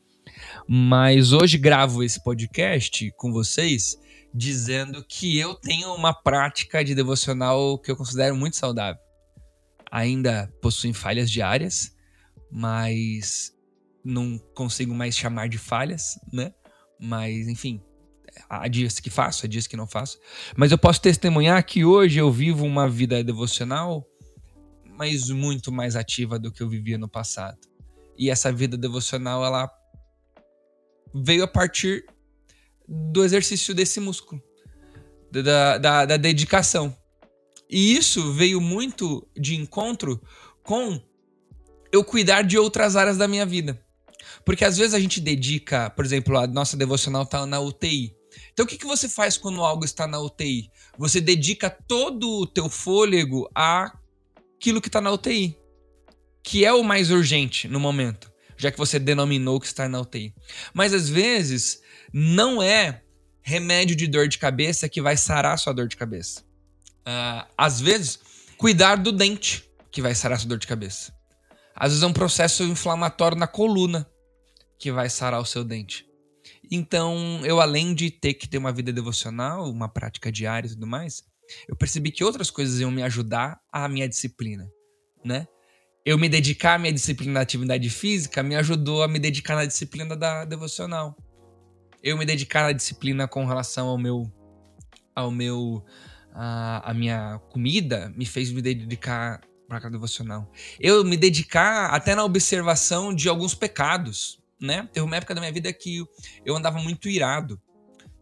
[0.67, 3.97] Mas hoje gravo esse podcast com vocês
[4.33, 9.01] dizendo que eu tenho uma prática de devocional que eu considero muito saudável
[9.91, 11.93] ainda possuem falhas diárias,
[12.49, 13.53] mas
[14.03, 16.53] não consigo mais chamar de falhas, né?
[16.99, 17.81] Mas, enfim,
[18.49, 20.17] há dias que faço, há dias que não faço.
[20.55, 24.07] Mas eu posso testemunhar que hoje eu vivo uma vida devocional,
[24.97, 27.59] mas muito mais ativa do que eu vivia no passado.
[28.17, 29.69] E essa vida devocional, ela
[31.13, 32.05] veio a partir
[32.87, 34.41] do exercício desse músculo,
[35.31, 36.95] da, da, da dedicação.
[37.71, 40.21] E isso veio muito de encontro
[40.61, 41.01] com
[41.89, 43.81] eu cuidar de outras áreas da minha vida.
[44.45, 48.13] Porque às vezes a gente dedica, por exemplo, a nossa devocional está na UTI.
[48.51, 50.69] Então o que, que você faz quando algo está na UTI?
[50.97, 55.57] Você dedica todo o teu fôlego àquilo que está na UTI,
[56.43, 60.33] que é o mais urgente no momento, já que você denominou que está na UTI.
[60.73, 61.81] Mas às vezes
[62.11, 63.01] não é
[63.41, 66.50] remédio de dor de cabeça que vai sarar sua dor de cabeça
[67.01, 68.19] uh, às vezes,
[68.57, 69.69] cuidar do dente.
[69.91, 71.13] que vai sarar sua dor de cabeça.
[71.75, 74.07] Às vezes é um processo inflamatório na coluna
[74.79, 76.05] que vai sarar o seu dente.
[76.71, 80.87] Então, eu além de ter que ter uma vida devocional, uma prática diária e tudo
[80.87, 81.23] mais,
[81.67, 84.71] eu percebi que outras coisas iam me ajudar à minha disciplina,
[85.23, 85.47] né?
[86.05, 89.65] Eu me dedicar à minha disciplina da atividade física me ajudou a me dedicar na
[89.65, 91.15] disciplina da devocional.
[92.01, 94.31] Eu me dedicar na disciplina com relação ao meu
[95.13, 95.83] ao meu
[96.33, 100.51] a, a minha comida me fez me dedicar para a devocional.
[100.79, 104.87] Eu me dedicar até na observação de alguns pecados, né?
[104.91, 106.03] Teve uma época da minha vida que
[106.45, 107.61] eu andava muito irado.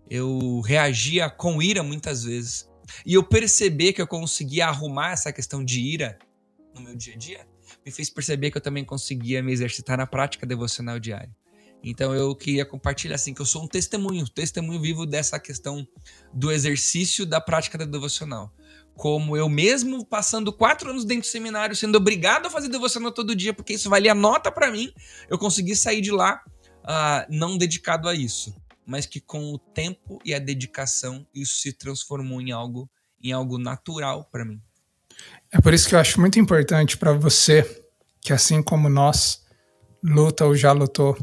[0.09, 2.69] Eu reagia com ira muitas vezes.
[3.05, 6.17] E eu perceber que eu conseguia arrumar essa questão de ira
[6.73, 7.47] no meu dia a dia,
[7.85, 11.35] me fez perceber que eu também conseguia me exercitar na prática devocional diária.
[11.83, 15.87] Então eu queria compartilhar assim que eu sou um testemunho, testemunho vivo dessa questão
[16.33, 18.53] do exercício da prática da devocional.
[18.95, 23.35] Como eu mesmo passando quatro anos dentro do seminário, sendo obrigado a fazer devocional todo
[23.35, 24.91] dia, porque isso valia nota para mim,
[25.29, 26.41] eu consegui sair de lá
[26.83, 28.53] uh, não dedicado a isso,
[28.85, 32.89] mas que com o tempo e a dedicação isso se transformou em algo,
[33.23, 34.61] em algo natural para mim.
[35.51, 37.85] É por isso que eu acho muito importante para você
[38.21, 39.45] que assim como nós
[40.03, 41.17] luta ou já lutou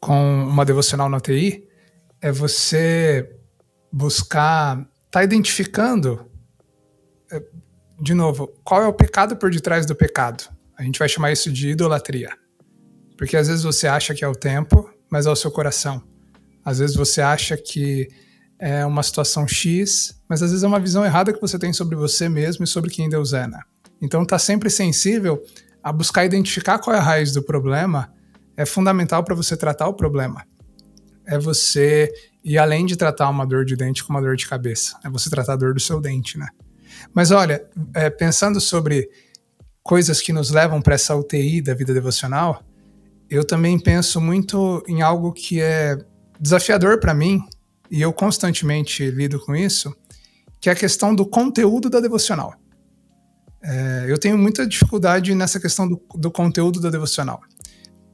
[0.00, 1.66] com uma devocional na TI
[2.20, 3.30] é você
[3.92, 6.26] buscar, tá identificando,
[7.30, 7.42] é,
[8.00, 10.44] de novo, qual é o pecado por detrás do pecado.
[10.76, 12.30] A gente vai chamar isso de idolatria.
[13.16, 16.02] Porque às vezes você acha que é o tempo, mas é o seu coração.
[16.64, 18.08] Às vezes você acha que
[18.58, 21.96] é uma situação X, mas às vezes é uma visão errada que você tem sobre
[21.96, 23.60] você mesmo e sobre quem Deus é, né?
[24.00, 25.42] Então tá sempre sensível
[25.82, 28.12] a buscar identificar qual é a raiz do problema
[28.58, 30.44] é fundamental para você tratar o problema.
[31.24, 32.12] É você
[32.44, 34.98] ir além de tratar uma dor de dente com uma dor de cabeça.
[35.04, 36.48] É você tratar a dor do seu dente, né?
[37.14, 39.08] Mas olha, é, pensando sobre
[39.80, 42.64] coisas que nos levam para essa UTI da vida devocional,
[43.30, 45.96] eu também penso muito em algo que é
[46.40, 47.40] desafiador para mim,
[47.88, 49.94] e eu constantemente lido com isso,
[50.60, 52.54] que é a questão do conteúdo da devocional.
[53.62, 57.40] É, eu tenho muita dificuldade nessa questão do, do conteúdo da devocional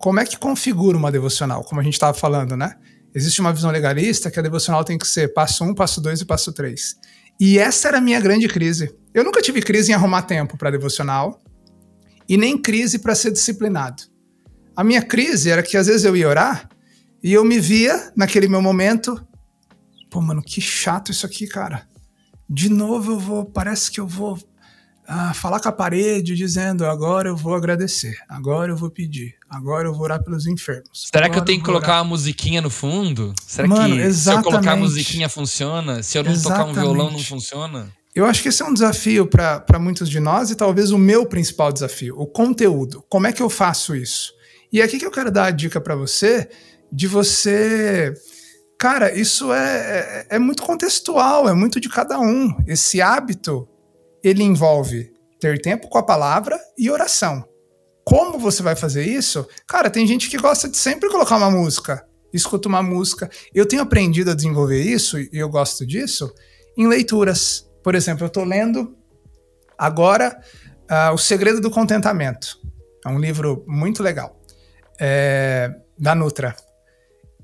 [0.05, 2.77] como é que configura uma devocional, como a gente estava falando, né?
[3.15, 6.21] Existe uma visão legalista que a devocional tem que ser passo 1, um, passo 2
[6.21, 6.97] e passo 3.
[7.41, 8.95] E essa era a minha grande crise.
[9.15, 11.43] Eu nunca tive crise em arrumar tempo para devocional
[12.29, 14.03] e nem crise para ser disciplinado.
[14.77, 16.69] A minha crise era que às vezes eu ia orar
[17.23, 19.27] e eu me via naquele meu momento,
[20.11, 21.89] pô, mano, que chato isso aqui, cara.
[22.47, 24.39] De novo eu vou, parece que eu vou
[25.07, 29.89] ah, falar com a parede dizendo agora eu vou agradecer, agora eu vou pedir, agora
[29.89, 31.09] eu vou orar pelos enfermos.
[31.13, 32.03] Será que eu tenho que colocar orar...
[32.03, 33.35] uma musiquinha no fundo?
[33.47, 34.43] Será Mano, que exatamente.
[34.43, 36.03] se eu colocar a musiquinha funciona?
[36.03, 36.75] Se eu não exatamente.
[36.75, 37.89] tocar um violão não funciona?
[38.15, 41.27] Eu acho que esse é um desafio para muitos de nós e talvez o meu
[41.27, 43.05] principal desafio, o conteúdo.
[43.09, 44.33] Como é que eu faço isso?
[44.73, 46.49] E aqui que eu quero dar a dica para você
[46.93, 48.15] de você
[48.79, 52.55] Cara, isso é, é, é, muito contextual, é muito de cada um.
[52.67, 53.67] Esse hábito
[54.25, 57.45] ele envolve ter tempo com a palavra e oração.
[58.03, 59.47] Como você vai fazer isso?
[59.69, 63.31] Cara, tem gente que gosta de sempre colocar uma música, escuta uma música.
[63.55, 66.33] Eu tenho aprendido a desenvolver isso, e eu gosto disso,
[66.77, 67.71] em leituras.
[67.83, 68.97] Por exemplo, eu estou lendo
[69.77, 70.39] agora
[70.91, 72.59] uh, O Segredo do Contentamento.
[73.05, 74.41] É um livro muito legal,
[74.99, 76.57] é, da Nutra.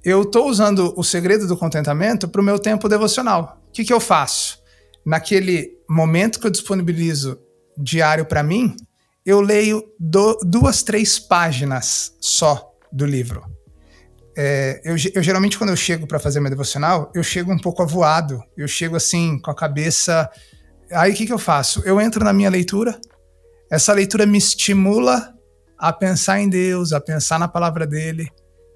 [0.03, 3.63] Eu estou usando O Segredo do Contentamento para o meu tempo devocional.
[3.69, 4.61] O que, que eu faço?
[5.05, 7.41] naquele momento que eu disponibilizo
[7.77, 8.77] diário para mim,
[9.27, 13.43] eu leio do, duas, três páginas só do livro.
[14.37, 17.83] É, eu, eu, geralmente, quando eu chego para fazer meu devocional, eu chego um pouco
[17.83, 20.31] avoado, eu chego assim, com a cabeça.
[20.93, 21.83] Aí o que, que eu faço?
[21.85, 22.99] Eu entro na minha leitura,
[23.71, 25.35] essa leitura me estimula
[25.77, 28.29] a pensar em Deus, a pensar na palavra dele.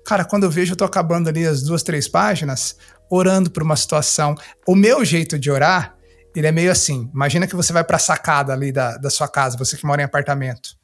[0.04, 2.76] Cara, quando eu vejo, eu tô acabando ali as duas, três páginas,
[3.08, 4.34] orando por uma situação.
[4.66, 5.93] O meu jeito de orar
[6.34, 7.10] ele é meio assim.
[7.14, 10.02] Imagina que você vai para a sacada ali da, da sua casa, você que mora
[10.02, 10.76] em apartamento.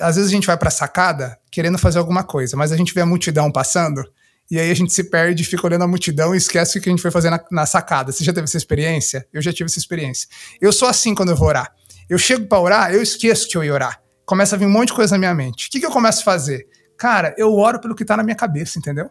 [0.00, 2.94] Às vezes a gente vai para a sacada querendo fazer alguma coisa, mas a gente
[2.94, 4.02] vê a multidão passando
[4.50, 6.92] e aí a gente se perde, fica olhando a multidão e esquece o que a
[6.92, 8.10] gente foi fazer na, na sacada.
[8.10, 9.24] Você já teve essa experiência?
[9.32, 10.28] Eu já tive essa experiência.
[10.60, 11.72] Eu sou assim quando eu vou orar.
[12.08, 14.02] Eu chego para orar, eu esqueço que eu ia orar.
[14.26, 15.68] Começa a vir um monte de coisa na minha mente.
[15.68, 16.66] O que, que eu começo a fazer?
[16.98, 19.08] Cara, eu oro pelo que está na minha cabeça, entendeu?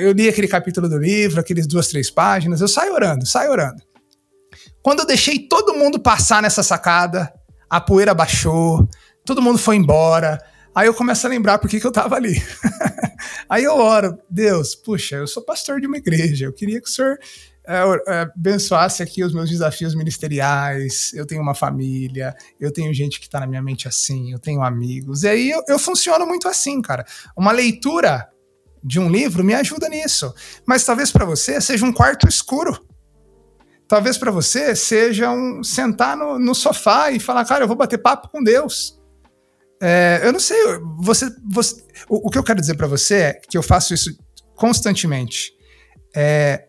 [0.00, 3.82] Eu li aquele capítulo do livro, aqueles duas, três páginas, eu saio orando, saio orando.
[4.82, 7.32] Quando eu deixei todo mundo passar nessa sacada,
[7.70, 8.88] a poeira baixou,
[9.24, 10.38] todo mundo foi embora.
[10.74, 12.42] Aí eu começo a lembrar por que, que eu tava ali.
[13.48, 16.90] aí eu oro, Deus, puxa, eu sou pastor de uma igreja, eu queria que o
[16.90, 17.18] senhor
[17.66, 23.26] é, abençoasse aqui os meus desafios ministeriais, eu tenho uma família, eu tenho gente que
[23.26, 25.22] está na minha mente assim, eu tenho amigos.
[25.22, 27.04] E aí eu, eu funciono muito assim, cara.
[27.36, 28.28] Uma leitura
[28.82, 30.34] de um livro me ajuda nisso.
[30.66, 32.84] Mas talvez para você seja um quarto escuro.
[33.92, 37.98] Talvez para você seja um sentar no, no, sofá e falar, cara, eu vou bater
[37.98, 38.98] papo com Deus.
[39.82, 40.56] É, eu não sei,
[40.96, 44.16] você, você o, o, que eu quero dizer para você é que eu faço isso
[44.56, 45.52] constantemente.
[46.16, 46.68] É,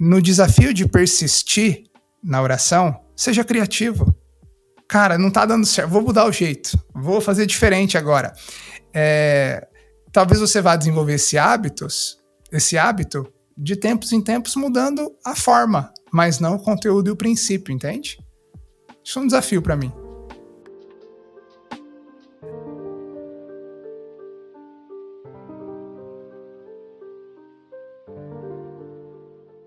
[0.00, 1.84] no desafio de persistir
[2.20, 4.12] na oração, seja criativo.
[4.88, 8.32] Cara, não tá dando certo, vou mudar o jeito, vou fazer diferente agora.
[8.92, 9.64] É,
[10.10, 12.18] talvez você vá desenvolver esse hábitos,
[12.50, 17.16] esse hábito de tempos em tempos mudando a forma, mas não o conteúdo e o
[17.16, 18.24] princípio, entende?
[19.02, 19.92] Isso é um desafio para mim.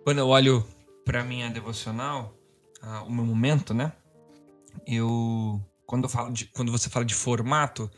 [0.06, 0.66] Quando eu olho
[1.04, 2.34] para minha devocional,
[3.06, 3.92] o meu momento, né?
[4.88, 7.92] Eu quando eu falo de, quando você fala de formato,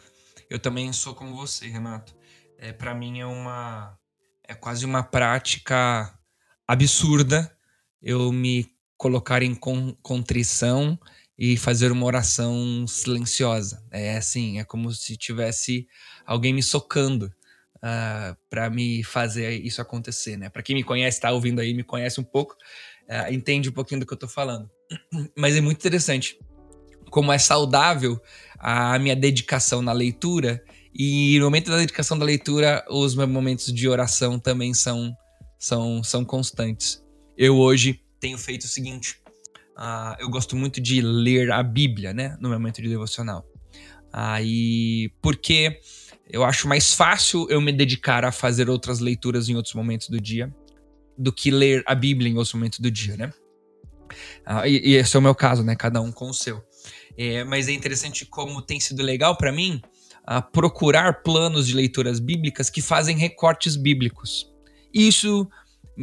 [0.50, 2.16] eu também sou como você, Renato.
[2.58, 3.96] É, para mim é uma
[4.44, 6.12] é quase uma prática
[6.68, 7.56] absurda
[8.02, 11.00] eu me colocar em con contrição
[11.38, 13.82] e fazer uma oração silenciosa.
[13.92, 15.88] É assim, é como se tivesse
[16.26, 17.32] alguém me socando uh,
[17.82, 20.50] ah, para me fazer isso acontecer, né?
[20.50, 22.56] Para quem me conhece, está ouvindo aí, me conhece um pouco,
[23.08, 24.70] uh, entende um pouquinho do que eu estou falando.
[25.36, 26.38] Mas é muito interessante
[27.10, 28.22] como é saudável
[28.60, 33.74] a minha dedicação na leitura e no momento da dedicação da leitura, os meus momentos
[33.74, 35.16] de oração também são
[35.58, 37.02] são são constantes.
[37.40, 39.18] Eu hoje tenho feito o seguinte:
[39.78, 43.48] uh, eu gosto muito de ler a Bíblia, né, no momento de devocional.
[44.12, 45.80] Aí, porque
[46.30, 50.20] eu acho mais fácil eu me dedicar a fazer outras leituras em outros momentos do
[50.20, 50.54] dia
[51.18, 53.32] do que ler a Bíblia em outros momentos do dia, né?
[54.46, 55.78] Ah, e, e, esse é o meu caso, né?
[55.78, 56.62] Cada um com o seu.
[57.18, 59.82] É, mas é interessante como tem sido legal para mim
[60.26, 64.52] ah, procurar planos de leituras bíblicas que fazem recortes bíblicos.
[64.94, 65.48] Isso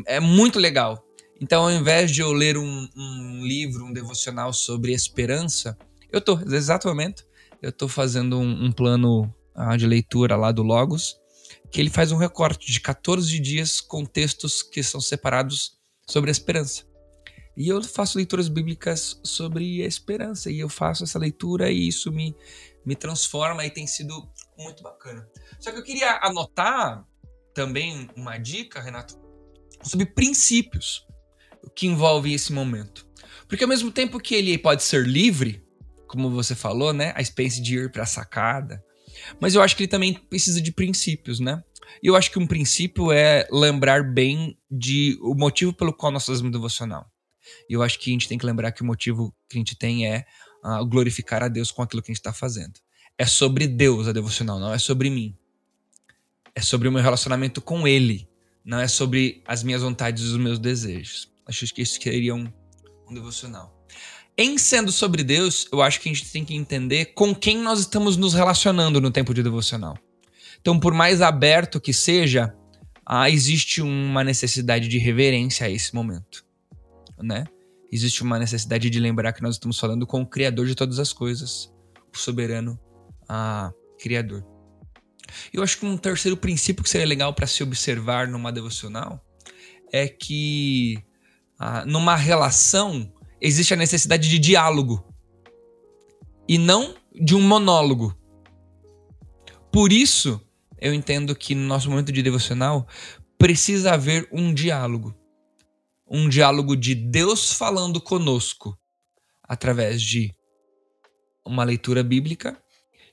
[0.06, 1.05] é muito legal.
[1.40, 5.76] Então, ao invés de eu ler um, um livro, um devocional sobre esperança,
[6.10, 7.26] eu tô, exato momento,
[7.60, 9.32] eu tô fazendo um, um plano
[9.78, 11.16] de leitura lá do Logos,
[11.70, 16.32] que ele faz um recorte de 14 dias com textos que são separados sobre a
[16.32, 16.84] esperança.
[17.56, 22.12] E eu faço leituras bíblicas sobre a esperança, e eu faço essa leitura e isso
[22.12, 22.34] me,
[22.84, 24.28] me transforma e tem sido
[24.58, 25.26] muito bacana.
[25.58, 27.06] Só que eu queria anotar
[27.54, 29.18] também uma dica, Renato,
[29.82, 31.06] sobre princípios
[31.74, 33.06] que envolvem esse momento.
[33.48, 35.62] Porque ao mesmo tempo que ele pode ser livre,
[36.06, 37.12] como você falou, né?
[37.14, 38.82] A experiência de ir para a sacada,
[39.40, 41.62] mas eu acho que ele também precisa de princípios, né?
[42.02, 46.26] E eu acho que um princípio é lembrar bem de o motivo pelo qual nós
[46.26, 47.10] fazemos devocional.
[47.68, 49.76] E eu acho que a gente tem que lembrar que o motivo que a gente
[49.76, 50.26] tem é
[50.64, 52.74] uh, glorificar a Deus com aquilo que a gente está fazendo.
[53.16, 55.36] É sobre Deus a devocional, não é sobre mim.
[56.54, 58.28] É sobre o meu relacionamento com Ele,
[58.64, 61.30] não é sobre as minhas vontades e os meus desejos.
[61.46, 62.52] Acho que isso seria um,
[63.08, 63.76] um devocional.
[64.36, 67.80] Em sendo sobre Deus, eu acho que a gente tem que entender com quem nós
[67.80, 69.96] estamos nos relacionando no tempo de devocional.
[70.60, 72.54] Então, por mais aberto que seja,
[73.04, 76.44] ah, existe uma necessidade de reverência a esse momento,
[77.18, 77.44] né?
[77.90, 81.12] Existe uma necessidade de lembrar que nós estamos falando com o Criador de todas as
[81.12, 81.72] coisas,
[82.12, 82.78] o soberano
[83.28, 84.44] ah, Criador.
[85.52, 89.24] Eu acho que um terceiro princípio que seria legal para se observar numa devocional
[89.92, 91.02] é que
[91.58, 95.06] ah, numa relação existe a necessidade de diálogo
[96.48, 98.14] e não de um monólogo.
[99.72, 100.40] Por isso,
[100.78, 102.86] eu entendo que no nosso momento de devocional
[103.38, 105.14] precisa haver um diálogo.
[106.08, 108.76] Um diálogo de Deus falando conosco
[109.42, 110.34] através de
[111.44, 112.60] uma leitura bíblica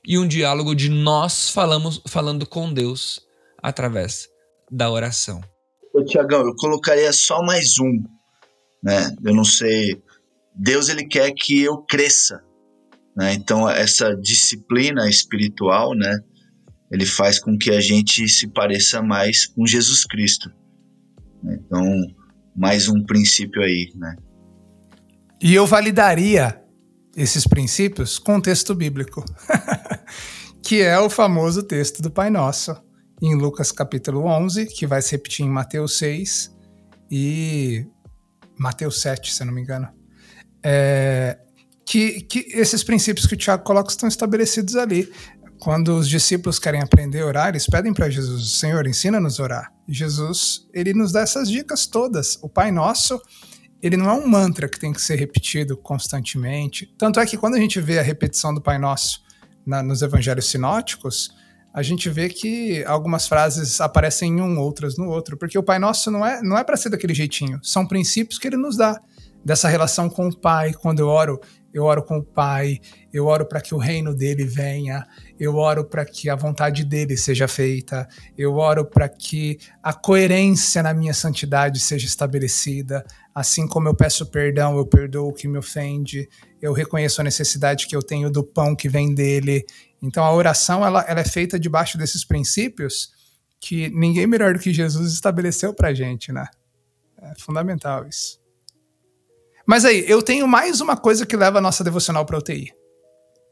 [0.06, 3.20] e um diálogo de nós falamos, falando com Deus
[3.62, 4.28] através
[4.70, 5.40] da oração.
[6.06, 8.02] Tiagão, eu colocaria só mais um.
[8.84, 9.16] Né?
[9.24, 10.02] Eu não sei
[10.54, 12.40] Deus ele quer que eu cresça,
[13.16, 13.32] né?
[13.34, 16.20] Então essa disciplina espiritual, né?
[16.92, 20.50] Ele faz com que a gente se pareça mais com Jesus Cristo.
[21.42, 21.82] Então
[22.54, 24.14] mais um princípio aí, né?
[25.42, 26.62] E eu validaria
[27.16, 29.24] esses princípios com o texto bíblico,
[30.62, 32.74] que é o famoso texto do Pai Nosso,
[33.20, 36.54] em Lucas capítulo 11, que vai se repetir em Mateus 6
[37.10, 37.86] e
[38.58, 39.88] Mateus 7, se eu não me engano
[40.64, 41.38] é,
[41.84, 45.12] que, que esses princípios que o Tiago coloca estão estabelecidos ali.
[45.58, 49.72] Quando os discípulos querem aprender a orar, eles pedem para Jesus, Senhor, ensina-nos a orar.
[49.88, 52.38] Jesus, ele nos dá essas dicas todas.
[52.42, 53.20] O Pai Nosso
[53.80, 56.86] ele não é um mantra que tem que ser repetido constantemente.
[56.98, 59.22] Tanto é que quando a gente vê a repetição do Pai Nosso
[59.64, 61.30] na, nos evangelhos sinóticos,
[61.74, 65.80] a gente vê que algumas frases aparecem em um, outras no outro, porque o Pai
[65.80, 69.00] Nosso não é, não é para ser daquele jeitinho, são princípios que ele nos dá
[69.44, 70.72] dessa relação com o Pai.
[70.72, 71.40] Quando eu oro,
[71.72, 72.80] eu oro com o Pai,
[73.12, 75.04] eu oro para que o reino dele venha,
[75.38, 78.08] eu oro para que a vontade dele seja feita,
[78.38, 83.04] eu oro para que a coerência na minha santidade seja estabelecida.
[83.34, 86.28] Assim como eu peço perdão, eu perdoo o que me ofende,
[86.62, 89.66] eu reconheço a necessidade que eu tenho do pão que vem dele.
[90.04, 93.10] Então a oração ela, ela é feita debaixo desses princípios
[93.58, 96.46] que ninguém melhor do que Jesus estabeleceu para gente, né?
[97.20, 98.38] É fundamental isso.
[99.66, 102.70] Mas aí, eu tenho mais uma coisa que leva a nossa devocional para UTI.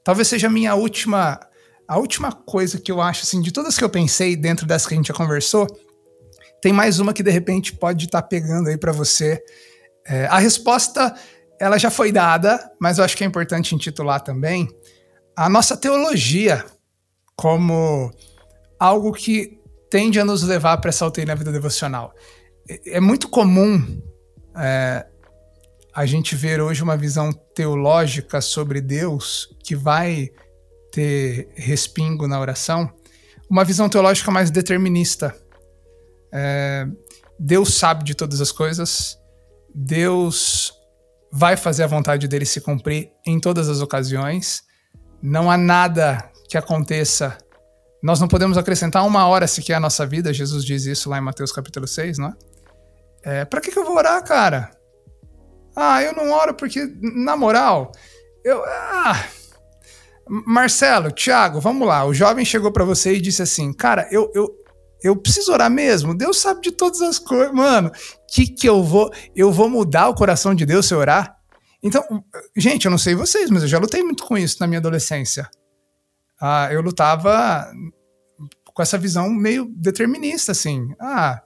[0.05, 1.41] Talvez seja a minha última.
[1.89, 4.95] A última coisa que eu acho, assim, de todas que eu pensei dentro dessa que
[4.95, 5.67] a gente já conversou,
[6.61, 9.43] tem mais uma que de repente pode estar tá pegando aí para você.
[10.07, 11.15] É, a resposta,
[11.59, 14.69] ela já foi dada, mas eu acho que é importante intitular também
[15.37, 16.65] a nossa teologia
[17.37, 18.11] como
[18.79, 19.59] algo que
[19.91, 22.15] tende a nos levar para essa UTI na vida devocional.
[22.69, 24.01] É, é muito comum
[24.57, 25.07] é,
[25.95, 30.31] a gente ver hoje uma visão teológica sobre Deus que vai
[30.91, 32.93] ter respingo na oração,
[33.49, 35.35] uma visão teológica mais determinista.
[36.33, 36.87] É,
[37.39, 39.19] Deus sabe de todas as coisas,
[39.75, 40.73] Deus
[41.31, 44.63] vai fazer a vontade dele se cumprir em todas as ocasiões,
[45.23, 47.39] não há nada que aconteça.
[48.03, 51.23] Nós não podemos acrescentar uma hora sequer à nossa vida, Jesus diz isso lá em
[51.23, 53.41] Mateus capítulo 6, não é?
[53.41, 54.71] é Para que, que eu vou orar, cara?
[55.75, 57.93] Ah, eu não oro porque, na moral,
[58.45, 58.63] eu.
[58.65, 59.25] Ah,
[60.29, 62.05] Marcelo, Thiago, vamos lá.
[62.05, 64.51] O jovem chegou para você e disse assim: Cara, eu, eu,
[65.03, 66.15] eu preciso orar mesmo.
[66.15, 67.53] Deus sabe de todas as coisas.
[67.53, 67.91] Mano,
[68.29, 69.11] que que eu vou.
[69.35, 71.37] Eu vou mudar o coração de Deus se eu orar?
[71.83, 72.25] Então,
[72.57, 75.51] gente, eu não sei vocês, mas eu já lutei muito com isso na minha adolescência.
[76.41, 77.71] Ah, eu lutava
[78.73, 80.95] com essa visão meio determinista, assim.
[81.01, 81.43] Ah,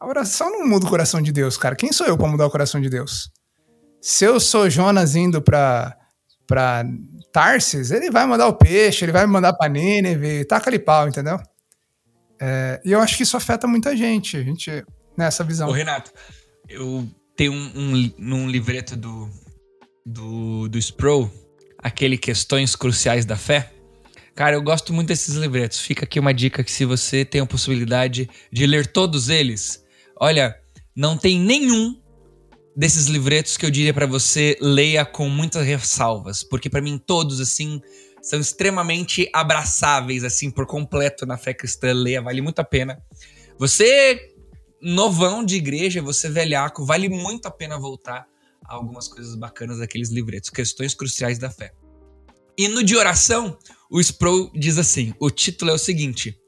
[0.00, 1.74] a oração não muda o coração de Deus, cara.
[1.74, 3.30] Quem sou eu para mudar o coração de Deus?
[4.04, 5.96] se eu sou Jonas indo para
[6.46, 6.84] para
[7.32, 11.40] Tarsis, ele vai mandar o peixe, ele vai mandar para Nínive, taca ali pau, entendeu?
[12.38, 14.84] É, e eu acho que isso afeta muita gente, a gente
[15.16, 15.70] nessa visão.
[15.70, 16.12] Ô, Renato,
[16.68, 19.30] eu tenho um, um, um livreto do,
[20.04, 21.30] do, do Sproul,
[21.78, 23.72] aquele Questões Cruciais da Fé.
[24.34, 25.78] Cara, eu gosto muito desses livretos.
[25.80, 29.84] Fica aqui uma dica que se você tem a possibilidade de ler todos eles,
[30.20, 30.56] olha,
[30.94, 32.00] não tem nenhum
[32.76, 37.40] desses livretos que eu diria para você leia com muitas ressalvas, porque para mim todos
[37.40, 37.80] assim
[38.20, 41.92] são extremamente abraçáveis assim por completo na fé cristã.
[41.92, 43.00] Leia, vale muito a pena.
[43.58, 44.32] Você
[44.82, 48.26] novão de igreja, você velhaco, vale muito a pena voltar
[48.74, 51.74] algumas coisas bacanas daqueles livretos, questões cruciais da fé.
[52.56, 53.58] E no de oração,
[53.90, 56.38] o Sproul diz assim: o título é o seguinte: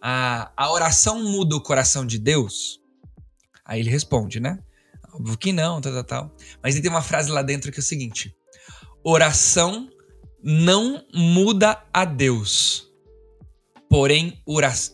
[0.00, 2.80] a, a oração muda o coração de Deus?
[3.64, 4.58] Aí ele responde, né?
[5.12, 6.36] Óbvio que não, tal, tal, tal.
[6.62, 8.36] Mas ele tem uma frase lá dentro que é o seguinte:
[9.02, 9.88] oração
[10.42, 12.92] não muda a Deus,
[13.88, 14.40] porém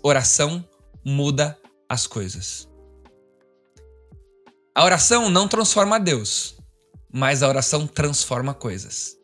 [0.02, 0.66] oração
[1.04, 2.68] muda as coisas.
[4.74, 6.56] A oração não transforma a Deus,
[7.12, 9.16] mas a oração transforma coisas.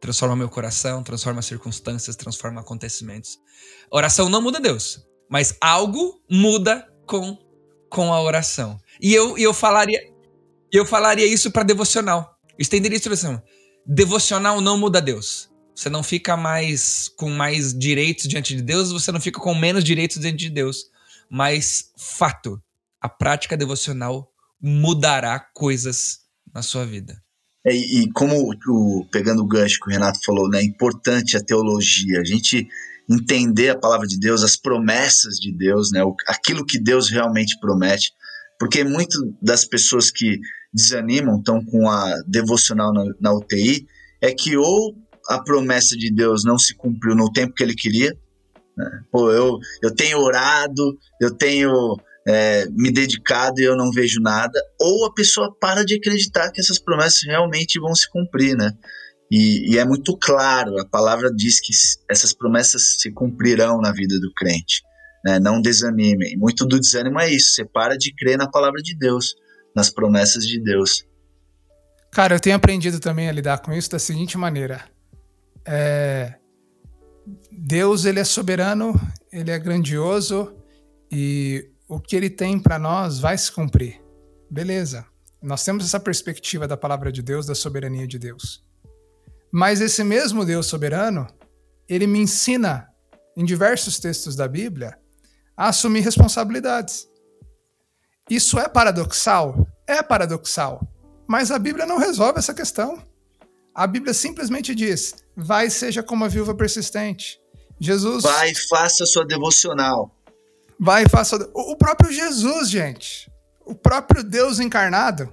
[0.00, 3.38] Transforma meu coração, transforma circunstâncias, transforma acontecimentos.
[3.90, 7.38] A oração não muda Deus, mas algo muda com,
[7.90, 8.78] com a oração.
[9.00, 10.00] E eu, eu falaria,
[10.72, 12.38] eu falaria isso para devocional.
[12.58, 13.40] Estenderia isso assim.
[13.86, 15.50] Devocional não muda Deus.
[15.74, 19.82] Você não fica mais com mais direitos diante de Deus, você não fica com menos
[19.82, 20.84] direitos diante de Deus.
[21.28, 22.62] Mas, fato,
[23.00, 24.30] a prática devocional
[24.60, 26.20] mudará coisas
[26.54, 27.23] na sua vida.
[27.66, 31.42] É, e como o, pegando o gancho que o Renato falou, né, é importante a
[31.42, 32.68] teologia, a gente
[33.08, 38.12] entender a palavra de Deus, as promessas de Deus, né, aquilo que Deus realmente promete,
[38.58, 40.38] porque muito das pessoas que
[40.72, 43.86] desanimam, estão com a devocional na, na UTI,
[44.20, 44.94] é que ou
[45.28, 48.14] a promessa de Deus não se cumpriu no tempo que ele queria,
[48.76, 49.02] né?
[49.10, 51.96] Pô, eu, eu tenho orado, eu tenho
[52.26, 56.60] é, me dedicado e eu não vejo nada, ou a pessoa para de acreditar que
[56.60, 58.72] essas promessas realmente vão se cumprir, né?
[59.30, 61.72] E, e, é muito claro, a palavra diz que
[62.10, 64.82] essas promessas se cumprirão na vida do crente.
[65.24, 65.40] Né?
[65.40, 66.36] Não desanimem.
[66.36, 69.34] Muito do desânimo é isso, você para de crer na palavra de Deus
[69.74, 71.04] nas promessas de Deus.
[72.12, 74.84] Cara, eu tenho aprendido também a lidar com isso da seguinte maneira.
[75.66, 76.34] É...
[77.50, 78.94] Deus, ele é soberano,
[79.32, 80.54] ele é grandioso
[81.10, 84.02] e o que ele tem para nós vai se cumprir.
[84.50, 85.06] Beleza.
[85.42, 88.64] Nós temos essa perspectiva da palavra de Deus, da soberania de Deus.
[89.52, 91.26] Mas esse mesmo Deus soberano,
[91.88, 92.88] ele me ensina
[93.36, 94.98] em diversos textos da Bíblia
[95.56, 97.06] a assumir responsabilidades.
[98.28, 99.66] Isso é paradoxal?
[99.86, 100.80] É paradoxal.
[101.28, 103.06] Mas a Bíblia não resolve essa questão.
[103.74, 107.38] A Bíblia simplesmente diz: vai seja como a viúva persistente.
[107.78, 108.22] Jesus.
[108.22, 110.14] Vai faça sua devocional.
[110.78, 111.36] Vai e faça.
[111.54, 113.30] O próprio Jesus, gente.
[113.64, 115.32] O próprio Deus encarnado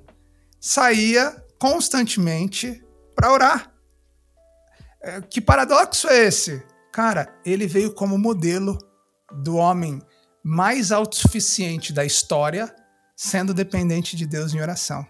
[0.60, 2.84] saía constantemente
[3.16, 3.72] para orar.
[5.02, 6.64] É, que paradoxo é esse?
[6.92, 8.78] Cara, ele veio como modelo
[9.44, 10.02] do homem
[10.44, 12.74] mais autossuficiente da história,
[13.16, 15.06] sendo dependente de Deus em oração.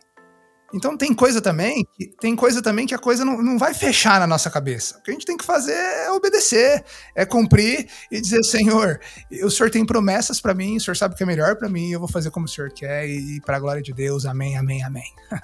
[0.73, 1.85] Então tem coisa também,
[2.19, 4.97] tem coisa também que a coisa não, não vai fechar na nossa cabeça.
[4.97, 6.83] O que a gente tem que fazer é obedecer,
[7.15, 8.99] é cumprir e dizer, Senhor,
[9.43, 11.91] o Senhor tem promessas para mim, o Senhor sabe o que é melhor para mim,
[11.91, 14.25] eu vou fazer como o Senhor quer e, e para a glória de Deus.
[14.25, 15.13] Amém, amém, amém.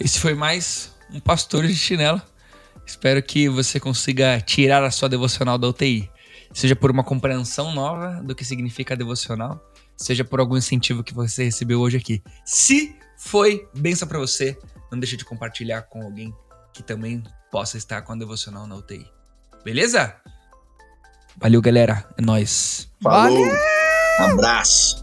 [0.00, 2.22] Esse foi mais um pastor de chinelo.
[2.86, 6.10] Espero que você consiga tirar a sua devocional da UTI,
[6.52, 9.62] seja por uma compreensão nova do que significa devocional,
[9.96, 12.22] seja por algum incentivo que você recebeu hoje aqui.
[12.44, 14.58] Se foi benção para você,
[14.90, 16.34] não deixe de compartilhar com alguém
[16.72, 19.06] que também possa estar com a devocional na UTI.
[19.62, 20.16] Beleza?
[21.36, 22.08] Valeu, galera.
[22.16, 22.90] É nóis.
[23.02, 23.46] Falou.
[23.46, 24.32] Valeu.
[24.32, 25.02] Abraço.